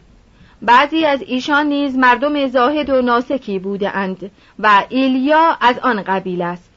بعضی 0.61 1.05
از 1.05 1.21
ایشان 1.21 1.65
نیز 1.65 1.97
مردم 1.97 2.47
زاهد 2.47 2.89
و 2.89 3.01
ناسکی 3.01 3.59
بوده 3.59 3.97
اند 3.97 4.31
و 4.59 4.83
ایلیا 4.89 5.57
از 5.61 5.79
آن 5.79 6.03
قبیل 6.03 6.41
است. 6.41 6.69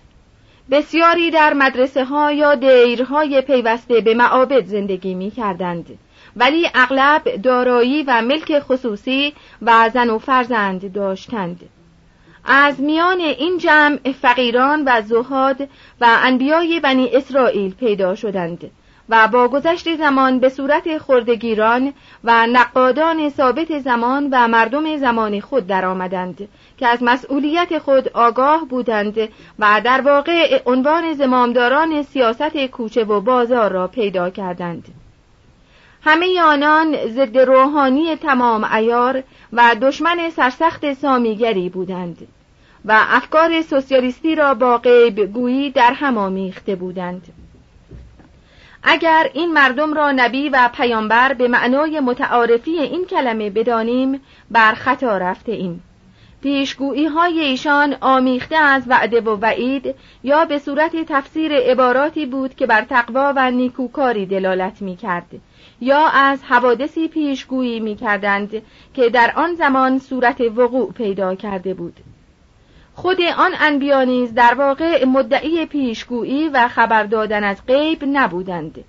بسیاری 0.70 1.30
در 1.30 1.54
مدرسه 1.54 2.04
ها 2.04 2.32
یا 2.32 2.54
دیرهای 2.54 3.40
پیوسته 3.40 4.00
به 4.00 4.14
معابد 4.14 4.66
زندگی 4.66 5.14
می 5.14 5.30
کردند. 5.30 5.98
ولی 6.36 6.68
اغلب 6.74 7.36
دارایی 7.42 8.02
و 8.02 8.22
ملک 8.22 8.58
خصوصی 8.58 9.34
و 9.62 9.90
زن 9.94 10.10
و 10.10 10.18
فرزند 10.18 10.92
داشتند. 10.92 11.60
از 12.46 12.80
میان 12.80 13.20
این 13.20 13.58
جمع 13.58 14.12
فقیران 14.22 14.82
و 14.86 15.02
زهاد 15.02 15.68
و 16.00 16.06
انبیای 16.22 16.80
بنی 16.80 17.10
اسرائیل 17.12 17.74
پیدا 17.74 18.14
شدند 18.14 18.70
و 19.08 19.28
با 19.28 19.48
گذشت 19.48 19.96
زمان 19.96 20.38
به 20.38 20.48
صورت 20.48 20.98
خردگیران 20.98 21.92
و 22.24 22.46
نقادان 22.46 23.28
ثابت 23.30 23.78
زمان 23.78 24.28
و 24.32 24.48
مردم 24.48 24.96
زمان 24.96 25.40
خود 25.40 25.66
درآمدند 25.66 26.48
که 26.78 26.86
از 26.86 27.02
مسئولیت 27.02 27.78
خود 27.78 28.08
آگاه 28.08 28.64
بودند 28.64 29.18
و 29.58 29.80
در 29.84 30.00
واقع 30.00 30.62
عنوان 30.66 31.12
زمامداران 31.12 32.02
سیاست 32.02 32.56
کوچه 32.56 33.04
و 33.04 33.20
بازار 33.20 33.72
را 33.72 33.88
پیدا 33.88 34.30
کردند. 34.30 34.84
همه 36.02 36.42
آنان 36.42 36.96
ضد 37.08 37.38
روحانی 37.38 38.16
تمام 38.16 38.64
ایار 38.64 39.22
و 39.52 39.76
دشمن 39.82 40.30
سرسخت 40.30 40.92
سامیگری 40.92 41.68
بودند. 41.68 42.28
و 42.86 43.04
افکار 43.08 43.62
سوسیالیستی 43.62 44.34
را 44.34 44.54
با 44.54 44.78
غیب 44.78 45.32
گویی 45.32 45.70
در 45.70 45.92
هم 45.92 46.18
آمیخته 46.18 46.74
بودند. 46.74 47.22
اگر 48.82 49.30
این 49.32 49.52
مردم 49.52 49.94
را 49.94 50.12
نبی 50.12 50.48
و 50.48 50.70
پیامبر 50.74 51.32
به 51.32 51.48
معنای 51.48 52.00
متعارفی 52.00 52.70
این 52.70 53.04
کلمه 53.04 53.50
بدانیم 53.50 54.20
بر 54.50 54.74
خطا 54.74 55.18
رفته 55.18 55.52
ایم. 55.52 55.82
پیشگویی 56.42 57.06
های 57.06 57.40
ایشان 57.40 57.96
آمیخته 58.00 58.56
از 58.56 58.82
وعده 58.86 59.20
و 59.20 59.36
وعید 59.40 59.94
یا 60.24 60.44
به 60.44 60.58
صورت 60.58 60.96
تفسیر 60.96 61.52
عباراتی 61.52 62.26
بود 62.26 62.54
که 62.54 62.66
بر 62.66 62.82
تقوا 62.82 63.32
و 63.36 63.50
نیکوکاری 63.50 64.26
دلالت 64.26 64.82
می 64.82 64.96
کرد 64.96 65.26
یا 65.80 66.06
از 66.06 66.42
حوادثی 66.42 67.08
پیشگویی 67.08 67.80
می 67.80 67.96
کردند 67.96 68.62
که 68.94 69.10
در 69.10 69.32
آن 69.36 69.54
زمان 69.54 69.98
صورت 69.98 70.40
وقوع 70.40 70.92
پیدا 70.92 71.34
کرده 71.34 71.74
بود. 71.74 72.00
خود 72.96 73.20
آن 73.20 73.52
انبیا 73.60 74.04
نیز 74.04 74.34
در 74.34 74.54
واقع 74.54 75.04
مدعی 75.04 75.66
پیشگویی 75.66 76.48
و 76.48 76.68
خبر 76.68 77.04
دادن 77.04 77.44
از 77.44 77.66
غیب 77.66 78.04
نبودند. 78.06 78.84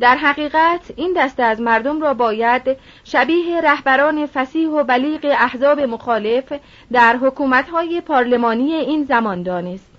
در 0.00 0.16
حقیقت 0.16 0.80
این 0.96 1.14
دسته 1.16 1.42
از 1.42 1.60
مردم 1.60 2.00
را 2.00 2.14
باید 2.14 2.76
شبیه 3.04 3.60
رهبران 3.60 4.26
فسیح 4.26 4.68
و 4.68 4.84
بلیغ 4.84 5.20
احزاب 5.24 5.80
مخالف 5.80 6.52
در 6.92 7.16
حکومتهای 7.16 8.00
پارلمانی 8.00 8.72
این 8.72 9.04
زمان 9.04 9.42
دانست. 9.42 9.97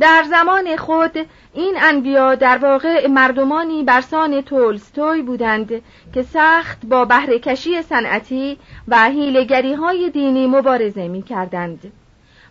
در 0.00 0.24
زمان 0.30 0.76
خود 0.76 1.26
این 1.54 1.74
انبیا 1.80 2.34
در 2.34 2.58
واقع 2.58 3.06
مردمانی 3.06 3.82
برسان 3.82 4.40
تولستوی 4.40 5.22
بودند 5.22 5.82
که 6.14 6.22
سخت 6.22 6.86
با 6.86 7.04
بهرهکشی 7.04 7.82
صنعتی 7.82 8.58
و 8.88 9.04
هیلگری 9.04 9.74
های 9.74 10.10
دینی 10.10 10.46
مبارزه 10.46 11.08
می 11.08 11.22
کردند. 11.22 11.92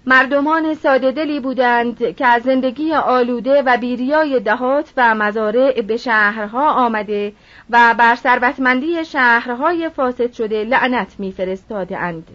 مردمان 0.05 0.73
ساده 0.73 1.11
دلی 1.11 1.39
بودند 1.39 2.15
که 2.15 2.25
از 2.25 2.43
زندگی 2.43 2.93
آلوده 2.93 3.61
و 3.61 3.77
بیریای 3.77 4.39
دهات 4.39 4.93
و 4.97 5.15
مزارع 5.15 5.81
به 5.81 5.97
شهرها 5.97 6.71
آمده 6.71 7.33
و 7.69 7.95
بر 7.97 8.15
ثروتمندی 8.15 9.05
شهرهای 9.05 9.89
فاسد 9.89 10.33
شده 10.33 10.63
لعنت 10.63 11.15
میفرستادهاند. 11.19 12.27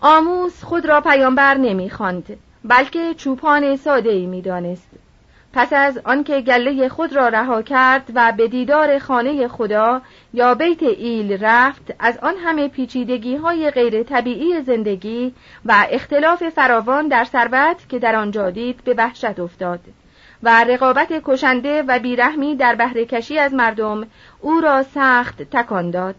آموس 0.00 0.64
خود 0.64 0.86
را 0.86 1.00
پیامبر 1.00 1.54
نمی‌خواند 1.54 2.38
بلکه 2.64 3.14
چوپان 3.14 3.76
ساده 3.76 4.10
ای 4.10 4.26
می 4.26 4.42
دانست. 4.42 4.88
پس 5.52 5.72
از 5.72 5.98
آنکه 6.04 6.40
گله 6.40 6.88
خود 6.88 7.12
را 7.16 7.28
رها 7.28 7.62
کرد 7.62 8.10
و 8.14 8.32
به 8.36 8.48
دیدار 8.48 8.98
خانه 8.98 9.48
خدا 9.48 10.02
یا 10.34 10.54
بیت 10.54 10.82
ایل 10.82 11.44
رفت 11.44 11.94
از 11.98 12.18
آن 12.18 12.34
همه 12.36 12.68
پیچیدگی 12.68 13.36
های 13.36 13.70
غیر 13.70 14.02
طبیعی 14.02 14.62
زندگی 14.62 15.34
و 15.64 15.86
اختلاف 15.90 16.48
فراوان 16.48 17.08
در 17.08 17.24
ثروت 17.24 17.88
که 17.88 17.98
در 17.98 18.16
آنجا 18.16 18.50
دید 18.50 18.84
به 18.84 18.94
وحشت 18.98 19.40
افتاد 19.40 19.80
و 20.42 20.64
رقابت 20.64 21.08
کشنده 21.24 21.82
و 21.82 21.98
بیرحمی 21.98 22.56
در 22.56 22.74
بهره 22.74 23.04
کشی 23.04 23.38
از 23.38 23.54
مردم 23.54 24.06
او 24.40 24.60
را 24.60 24.82
سخت 24.82 25.42
تکان 25.42 25.90
داد 25.90 26.14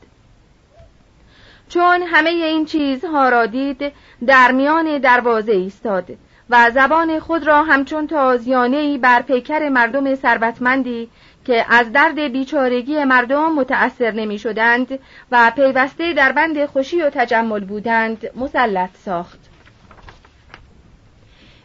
چون 1.70 2.02
همه 2.02 2.30
این 2.30 2.66
چیزها 2.66 3.30
را 3.30 3.46
دید 3.46 3.92
در 4.28 4.52
میان 4.52 4.98
دروازه 4.98 5.52
ایستاد 5.52 6.06
و 6.50 6.72
زبان 6.72 7.20
خود 7.20 7.48
را 7.48 7.64
همچون 7.64 8.08
تازیانهای 8.08 8.98
بر 8.98 9.22
پیکر 9.22 9.70
مردم 9.70 10.16
ثروتمندی 10.16 11.10
که 11.46 11.66
از 11.70 11.92
درد 11.92 12.20
بیچارگی 12.20 13.04
مردم 13.04 13.52
متأثر 13.54 14.12
نمی 14.12 14.40
شدند 14.40 15.00
و 15.32 15.52
پیوسته 15.56 16.14
در 16.14 16.32
بند 16.32 16.66
خوشی 16.66 17.02
و 17.02 17.10
تجمل 17.10 17.66
بودند 17.66 18.30
مسلط 18.36 18.90
ساخت. 18.98 19.40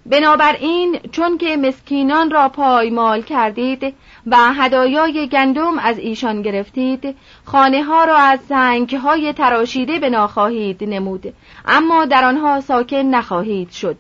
بنابراین 0.07 1.01
چون 1.12 1.38
که 1.38 1.57
مسکینان 1.57 2.31
را 2.31 2.49
پایمال 2.49 3.23
کردید 3.23 3.94
و 4.27 4.37
هدایای 4.53 5.29
گندم 5.29 5.79
از 5.79 5.99
ایشان 5.99 6.42
گرفتید 6.42 7.16
خانه 7.44 7.83
ها 7.83 8.05
را 8.05 8.16
از 8.16 8.40
سنگ 8.49 8.97
های 8.97 9.33
تراشیده 9.33 9.99
بنا 9.99 10.27
خواهید 10.27 10.85
نمود 10.85 11.35
اما 11.66 12.05
در 12.05 12.25
آنها 12.25 12.61
ساکن 12.61 12.97
نخواهید 12.97 13.70
شد. 13.70 13.97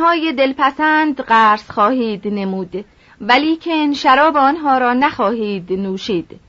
های 0.00 0.32
دلپسند 0.32 1.20
قرص 1.20 1.70
خواهید 1.70 2.28
نمود 2.28 2.84
ولی 3.20 3.56
که 3.56 3.92
شراب 3.92 4.36
آنها 4.36 4.78
را 4.78 4.94
نخواهید 4.94 5.72
نوشید. 5.72 6.40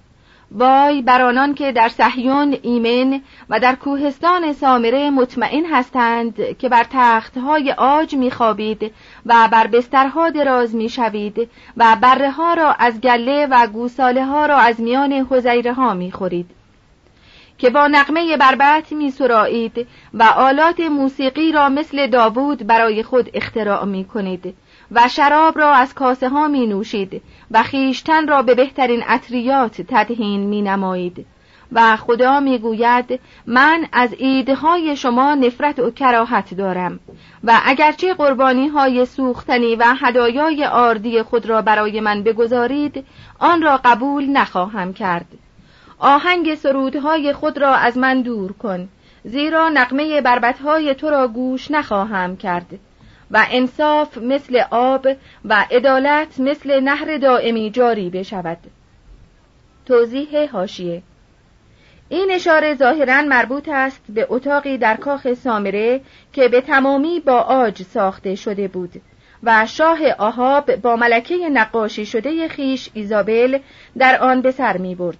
وای 0.51 1.01
بر 1.01 1.21
آنان 1.21 1.53
که 1.53 1.71
در 1.71 1.89
صهیون 1.89 2.57
ایمن 2.61 3.21
و 3.49 3.59
در 3.59 3.75
کوهستان 3.75 4.53
سامره 4.53 5.09
مطمئن 5.09 5.65
هستند 5.65 6.57
که 6.57 6.69
بر 6.69 6.85
تختهای 6.89 7.71
آج 7.71 8.15
میخوابید 8.15 8.91
و 9.25 9.49
بر 9.51 9.67
بسترها 9.67 10.29
دراز 10.29 10.75
می‌شوید 10.75 11.49
و 11.77 11.97
بره 12.01 12.31
ها 12.31 12.53
را 12.53 12.71
از 12.71 13.01
گله 13.01 13.47
و 13.51 13.67
گوساله 13.67 14.25
ها 14.25 14.45
را 14.45 14.57
از 14.57 14.81
میان 14.81 15.27
حزیره 15.29 15.73
ها 15.73 15.93
می‌خورید. 15.93 16.62
که 17.63 17.69
با 17.69 17.87
نقمه 17.87 18.37
بربت 18.37 18.91
می 18.91 19.11
سرایید 19.11 19.87
و 20.13 20.23
آلات 20.23 20.79
موسیقی 20.79 21.51
را 21.51 21.69
مثل 21.69 22.07
داوود 22.07 22.67
برای 22.67 23.03
خود 23.03 23.29
اختراع 23.33 23.85
می 23.85 24.05
کنید 24.05 24.55
و 24.91 25.07
شراب 25.07 25.57
را 25.59 25.71
از 25.71 25.93
کاسه 25.93 26.29
ها 26.29 26.47
می 26.47 26.67
نوشید 26.67 27.21
و 27.51 27.63
خیشتن 27.63 28.27
را 28.27 28.41
به 28.41 28.55
بهترین 28.55 29.03
اطریات 29.07 29.81
تدهین 29.81 30.39
می 30.39 30.61
نمایید 30.61 31.25
و 31.71 31.95
خدا 31.95 32.39
می‌گوید 32.39 33.19
من 33.47 33.85
از 33.91 34.15
ایدهای 34.17 34.95
شما 34.95 35.35
نفرت 35.35 35.79
و 35.79 35.91
کراهت 35.91 36.53
دارم 36.53 36.99
و 37.43 37.59
اگرچه 37.65 38.13
قربانی 38.13 38.67
های 38.67 39.05
سوختنی 39.05 39.75
و 39.75 39.95
هدایای 39.99 40.65
آردی 40.65 41.21
خود 41.21 41.45
را 41.45 41.61
برای 41.61 41.99
من 41.99 42.23
بگذارید 42.23 43.05
آن 43.39 43.61
را 43.61 43.79
قبول 43.83 44.29
نخواهم 44.29 44.93
کرد. 44.93 45.42
آهنگ 46.05 46.55
سرودهای 46.55 47.33
خود 47.33 47.57
را 47.57 47.75
از 47.75 47.97
من 47.97 48.21
دور 48.21 48.53
کن 48.53 48.89
زیرا 49.25 49.69
نقمه 49.69 50.21
بربتهای 50.21 50.95
تو 50.95 51.09
را 51.09 51.27
گوش 51.27 51.71
نخواهم 51.71 52.37
کرد. 52.37 52.79
و 53.31 53.45
انصاف 53.51 54.17
مثل 54.17 54.61
آب 54.71 55.07
و 55.45 55.65
عدالت 55.71 56.39
مثل 56.39 56.79
نهر 56.79 57.17
دائمی 57.17 57.69
جاری 57.69 58.09
بشود. 58.09 58.57
توضیح 59.85 60.51
هاشیه 60.51 61.01
این 62.09 62.31
اشاره 62.31 62.75
ظاهرا 62.75 63.21
مربوط 63.21 63.69
است 63.69 64.01
به 64.09 64.27
اتاقی 64.29 64.77
در 64.77 64.95
کاخ 64.95 65.33
سامره 65.33 66.01
که 66.33 66.47
به 66.47 66.61
تمامی 66.61 67.19
با 67.19 67.41
آج 67.41 67.83
ساخته 67.83 68.35
شده 68.35 68.67
بود 68.67 69.01
و 69.43 69.65
شاه 69.65 69.99
آهاب 70.17 70.75
با 70.75 70.95
ملکه 70.95 71.49
نقاشی 71.49 72.05
شده 72.05 72.47
خیش 72.47 72.89
ایزابل 72.93 73.59
در 73.97 74.21
آن 74.21 74.41
به 74.41 74.51
سر 74.51 74.77
می 74.77 74.95
برد. 74.95 75.17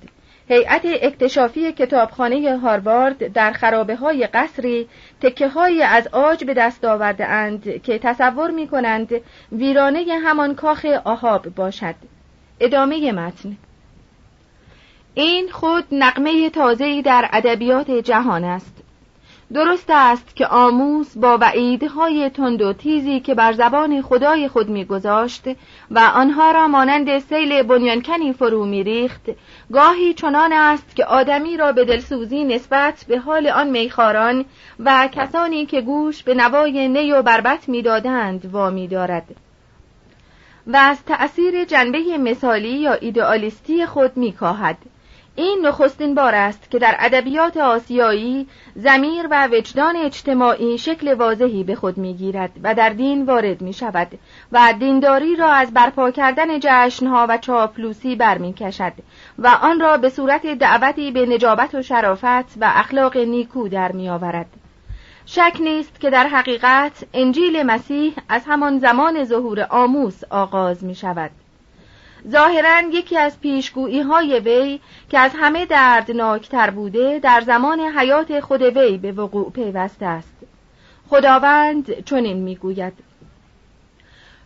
هیئت 0.49 0.81
اکتشافی 0.85 1.71
کتابخانه 1.71 2.57
هاروارد 2.57 3.33
در 3.33 3.51
خرابه 3.51 3.95
های 3.95 4.27
قصری 4.27 4.87
تکه 5.21 5.47
های 5.47 5.83
از 5.83 6.07
آج 6.07 6.43
به 6.43 6.53
دست 6.53 6.85
آورده 6.85 7.25
اند 7.25 7.81
که 7.81 7.99
تصور 7.99 8.51
می 8.51 8.67
کنند 8.67 9.09
ویرانه 9.51 10.05
همان 10.23 10.55
کاخ 10.55 10.85
آهاب 10.85 11.49
باشد. 11.55 11.95
ادامه 12.59 13.11
متن. 13.11 13.57
این 15.13 15.49
خود 15.49 15.83
نقمه 15.91 16.49
تازه‌ای 16.49 17.01
در 17.01 17.29
ادبیات 17.33 17.91
جهان 17.91 18.43
است. 18.43 18.83
درست 19.53 19.89
است 19.89 20.35
که 20.35 20.47
آموز 20.47 21.19
با 21.19 21.37
وعیدهای 21.41 22.29
تند 22.29 22.61
و 22.61 22.73
تیزی 22.73 23.19
که 23.19 23.35
بر 23.35 23.53
زبان 23.53 24.01
خدای 24.01 24.47
خود 24.47 24.69
میگذاشت 24.69 25.43
و 25.91 25.99
آنها 25.99 26.51
را 26.51 26.67
مانند 26.67 27.19
سیل 27.19 27.63
بنیانکنی 27.63 28.33
فرو 28.33 28.65
میریخت 28.65 29.21
گاهی 29.71 30.13
چنان 30.13 30.53
است 30.53 30.95
که 30.95 31.05
آدمی 31.05 31.57
را 31.57 31.71
به 31.71 31.85
دلسوزی 31.85 32.43
نسبت 32.43 33.05
به 33.07 33.19
حال 33.19 33.47
آن 33.47 33.69
میخاران 33.69 34.45
و 34.79 35.09
کسانی 35.11 35.65
که 35.65 35.81
گوش 35.81 36.23
به 36.23 36.33
نوای 36.33 36.87
نی 36.87 37.11
و 37.11 37.21
بربت 37.21 37.69
می‌دادند 37.69 38.45
وامی 38.45 38.87
دارد 38.87 39.35
و 40.67 40.77
از 40.77 41.03
تأثیر 41.05 41.65
جنبه 41.65 42.17
مثالی 42.17 42.69
یا 42.69 42.93
ایدئالیستی 42.93 43.85
خود 43.85 44.17
میکاهد. 44.17 44.77
این 45.35 45.59
نخستین 45.65 46.15
بار 46.15 46.35
است 46.35 46.71
که 46.71 46.79
در 46.79 46.95
ادبیات 46.99 47.57
آسیایی 47.57 48.47
زمیر 48.75 49.27
و 49.31 49.47
وجدان 49.51 49.95
اجتماعی 49.95 50.77
شکل 50.77 51.13
واضحی 51.13 51.63
به 51.63 51.75
خود 51.75 51.97
می‌گیرد 51.97 52.51
و 52.63 52.75
در 52.75 52.89
دین 52.89 53.25
وارد 53.25 53.61
می 53.61 53.73
شود 53.73 54.07
و 54.51 54.73
دینداری 54.79 55.35
را 55.35 55.51
از 55.51 55.73
برپا 55.73 56.11
کردن 56.11 56.59
جشنها 56.59 57.25
و 57.29 57.37
چاپلوسی 57.37 58.15
برمیکشد 58.15 58.93
و 59.39 59.47
آن 59.47 59.79
را 59.79 59.97
به 59.97 60.09
صورت 60.09 60.45
دعوتی 60.45 61.11
به 61.11 61.25
نجابت 61.25 61.75
و 61.75 61.81
شرافت 61.81 62.57
و 62.61 62.71
اخلاق 62.75 63.17
نیکو 63.17 63.67
در 63.69 63.91
می 63.91 64.09
آورد. 64.09 64.47
شک 65.25 65.57
نیست 65.59 65.99
که 65.99 66.09
در 66.09 66.27
حقیقت 66.27 67.05
انجیل 67.13 67.63
مسیح 67.63 68.13
از 68.29 68.41
همان 68.47 68.79
زمان 68.79 69.23
ظهور 69.23 69.67
آموس 69.69 70.23
آغاز 70.29 70.83
می 70.83 70.95
شود. 70.95 71.31
ظاهرا 72.29 72.81
یکی 72.91 73.17
از 73.17 73.39
پیشگویی 73.39 74.01
های 74.01 74.39
وی 74.39 74.79
که 75.09 75.19
از 75.19 75.31
همه 75.35 75.65
دردناکتر 75.65 76.69
بوده 76.69 77.19
در 77.19 77.41
زمان 77.41 77.79
حیات 77.79 78.39
خود 78.39 78.61
وی 78.61 78.97
به 78.97 79.11
وقوع 79.11 79.51
پیوسته 79.51 80.05
است. 80.05 80.33
خداوند 81.09 82.05
چنین 82.05 82.37
می‌گوید. 82.37 82.93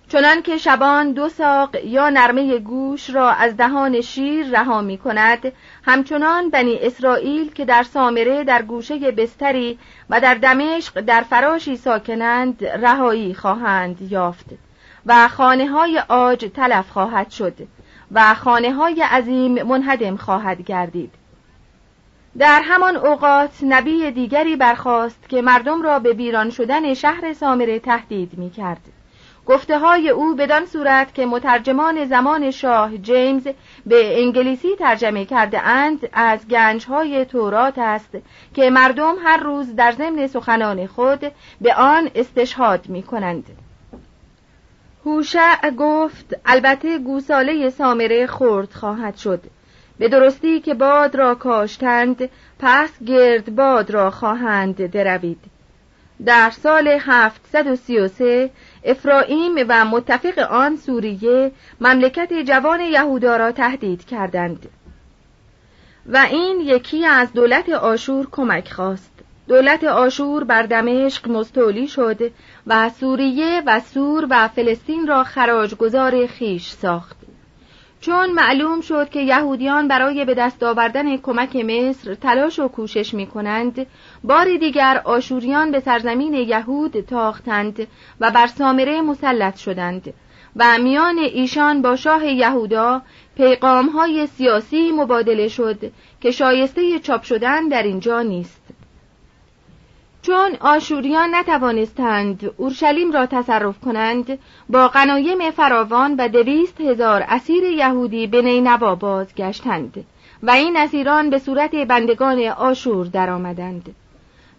چنان 0.10 0.42
که 0.42 0.58
شبان 0.58 1.12
دو 1.12 1.30
ساق 1.30 1.76
یا 1.76 2.10
نرمه 2.10 2.60
گوش 2.60 3.10
را 3.10 3.32
از 3.32 3.58
دهان 3.58 4.02
شیر 4.02 4.48
رها 4.48 4.82
می 4.82 4.98
کند 4.98 5.52
همچنان 5.84 6.50
بنی 6.50 6.78
اسرائیل 6.82 7.52
که 7.52 7.66
در 7.66 7.84
سامره 7.84 8.44
در 8.44 8.62
گوشه 8.62 9.12
بستری 9.12 9.80
و 10.10 10.22
در 10.22 10.34
دمشق 10.34 11.02
در 11.02 11.22
فراشی 11.22 11.78
ساکنند 11.78 12.66
رهایی 12.66 13.34
خواهند 13.34 14.12
یافت. 14.12 14.67
و 15.08 15.28
خانه 15.28 15.68
های 15.68 16.02
آج 16.10 16.46
تلف 16.46 16.90
خواهد 16.90 17.30
شد 17.30 17.54
و 18.12 18.34
خانه 18.34 18.74
های 18.74 19.02
عظیم 19.02 19.64
منهدم 19.64 20.18
خواهد 20.18 20.62
گردید. 20.62 21.12
در 22.38 22.62
همان 22.64 22.96
اوقات 22.96 23.52
نبی 23.64 24.12
دیگری 24.12 24.56
برخاست 24.56 25.30
که 25.30 25.42
مردم 25.42 25.82
را 25.82 26.00
به 26.00 26.14
ویران 26.14 26.50
شدن 26.50 26.94
شهر 26.94 27.34
سامره 27.34 27.80
تهدید 27.80 28.38
می 28.38 28.50
کرد 28.50 28.82
گفته 29.46 29.80
های 29.80 30.10
او 30.10 30.36
بدان 30.36 30.66
صورت 30.66 31.14
که 31.14 31.26
مترجمان 31.26 32.06
زمان 32.06 32.52
شاه 32.52 32.98
جیمز 32.98 33.48
به 33.86 34.22
انگلیسی 34.22 34.76
ترجمه 34.76 35.26
کرده 35.26 35.62
اند 35.62 36.10
از 36.14 36.48
گنج 36.48 36.86
های 36.86 37.26
تورات 37.26 37.78
است 37.78 38.18
که 38.54 38.70
مردم 38.70 39.16
هر 39.24 39.38
روز 39.38 39.76
در 39.76 39.92
ضمن 39.92 40.28
سخنان 40.28 40.88
خود 40.88 41.32
به 41.62 41.74
آن 41.74 42.10
استشهاد 42.16 42.90
می 42.90 43.04
کنند 43.04 43.67
هوشع 45.08 45.70
گفت 45.78 46.36
البته 46.46 47.00
گوساله 47.00 47.70
سامره 47.70 48.28
خورد 48.28 48.74
خواهد 48.74 49.18
شد. 49.18 49.42
به 50.00 50.10
درستی 50.10 50.60
که 50.60 50.74
باد 50.74 51.16
را 51.16 51.36
کاشتند 51.36 52.30
پس 52.60 52.90
گرد 53.04 53.56
باد 53.56 53.92
را 53.92 54.12
خواهند 54.12 54.92
دروید. 54.92 55.40
در 56.26 56.50
سال 56.50 56.88
733 56.88 58.50
افرایم 58.84 59.56
و 59.68 59.86
متفق 59.86 60.40
آن 60.40 60.76
سوریه 60.76 61.52
مملکت 61.82 62.34
جوان 62.34 62.82
یهودا 62.82 63.38
را 63.38 63.52
تهدید 63.52 64.06
کردند. 64.06 64.70
و 66.06 66.18
این 66.18 66.62
یکی 66.62 67.06
از 67.06 67.34
دولت 67.34 67.70
آشور 67.70 68.28
کمک 68.32 68.72
خواست. 68.72 69.18
دولت 69.48 69.84
آشور 69.84 70.44
بر 70.44 70.64
دمشق 70.64 71.28
مستولی 71.30 71.88
شد 71.88 72.32
و 72.68 72.90
سوریه 72.90 73.64
و 73.66 73.80
سور 73.80 74.28
و 74.30 74.48
فلسطین 74.48 75.08
را 75.08 75.24
خراجگذار 75.24 76.28
خیش 76.28 76.70
ساخت. 76.70 77.18
چون 78.02 78.32
معلوم 78.32 78.82
شد 78.82 79.10
که 79.10 79.20
یهودیان 79.22 79.88
برای 79.88 80.26
به 80.26 80.34
دست 80.34 80.64
آوردن 80.64 81.18
کمک 81.18 81.56
مصر 81.56 82.14
تلاش 82.14 82.60
و 82.60 82.68
کوشش 82.68 83.14
می 83.14 83.28
کنند 83.28 83.88
بار 84.24 84.58
دیگر 84.58 85.02
آشوریان 85.06 85.72
به 85.72 85.80
سرزمین 85.80 86.34
یهود 86.34 87.00
تاختند 87.00 87.88
و 88.20 88.32
بر 88.32 88.48
سامره 88.48 89.02
مسلط 89.02 89.58
شدند 89.58 90.14
و 90.56 90.78
میان 90.78 91.18
ایشان 91.18 91.82
با 91.82 91.96
شاه 91.96 92.26
یهودا 92.26 93.02
پیغام 93.38 93.90
های 93.90 94.28
سیاسی 94.28 94.92
مبادله 94.92 95.48
شد 95.48 95.92
که 96.22 96.32
شایسته 96.32 97.00
چاپ 97.00 97.24
شدن 97.24 97.68
در 97.68 97.84
اینجا 97.84 98.22
نیست. 98.22 98.67
چون 100.28 100.58
آشوریان 100.62 101.36
نتوانستند 101.36 102.52
اورشلیم 102.58 103.12
را 103.12 103.26
تصرف 103.26 103.80
کنند 103.80 104.40
با 104.70 104.88
غنایم 104.88 105.52
فراوان 105.52 106.16
و 106.16 106.28
دویست 106.28 106.82
هزار 106.82 107.24
اسیر 107.28 107.64
یهودی 107.64 108.28
به 108.28 108.42
نینوا 108.42 108.96
بازگشتند 108.96 110.06
و 110.44 110.52
این 110.52 110.78
اسیران 110.78 111.30
به 111.30 111.40
صورت 111.40 111.76
بندگان 111.76 112.40
آشور 112.48 113.06
درآمدند. 113.06 113.96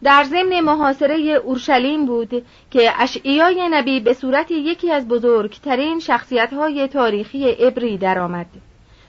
در 0.03 0.25
ضمن 0.25 0.61
محاصره 0.61 1.17
اورشلیم 1.45 2.07
بود 2.07 2.45
که 2.71 2.93
اشعیای 2.99 3.69
نبی 3.71 4.01
به 4.01 4.15
صورت 4.15 4.51
یکی 4.51 4.93
از 4.93 5.09
بزرگترین 5.09 6.01
شخصیت‌های 6.01 6.89
تاریخی 6.89 7.51
عبری 7.51 7.99
درآمد. 7.99 8.47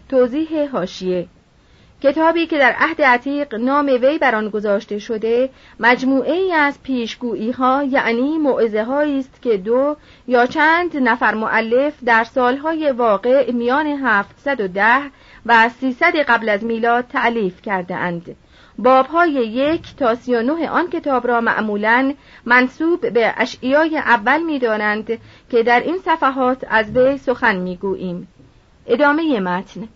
توضیح 0.10 0.70
هاشیه 0.72 1.28
کتابی 2.04 2.48
که 2.48 2.58
در 2.58 2.76
عهد 2.80 3.02
عتیق 3.02 3.56
نام 3.56 3.86
وی 3.86 4.18
بر 4.18 4.36
آن 4.36 4.50
گذاشته 4.50 5.00
شده 5.00 5.50
مجموعه 5.80 6.34
ای 6.34 6.54
از 6.54 6.84
پیشگویی 6.84 7.52
ها 7.52 7.84
یعنی 7.84 8.38
معزه 8.38 8.92
است 8.92 9.42
که 9.42 9.58
دو 9.58 9.96
یا 10.28 10.46
چند 10.46 10.98
نفر 10.98 11.34
معلف 11.34 11.94
در 12.06 12.24
سالهای 12.24 12.92
واقع 12.92 13.52
میان 13.52 13.88
710 13.88 15.12
و 15.46 15.70
300 15.70 16.16
قبل 16.16 16.50
از 16.50 16.64
میلاد 16.64 17.08
تعلیف 17.08 17.62
کرده 17.62 17.96
اند. 17.96 18.36
بابهای 18.78 19.32
یک 19.32 19.96
تا 19.96 20.16
سی 20.16 20.36
و 20.36 20.42
نه 20.42 20.70
آن 20.70 20.90
کتاب 20.90 21.28
را 21.28 21.42
معمولا 21.42 22.14
منصوب 22.46 23.14
به 23.14 23.34
اشعیای 23.38 23.98
اول 23.98 24.44
می 24.44 24.60
دانند 24.60 25.08
که 25.50 25.64
در 25.64 25.80
این 25.80 25.98
صفحات 25.98 26.66
از 26.70 26.92
وی 26.96 27.18
سخن 27.18 27.56
می 27.56 27.78
گوییم. 27.78 28.28
ادامه 28.88 29.40
متن 29.40 29.88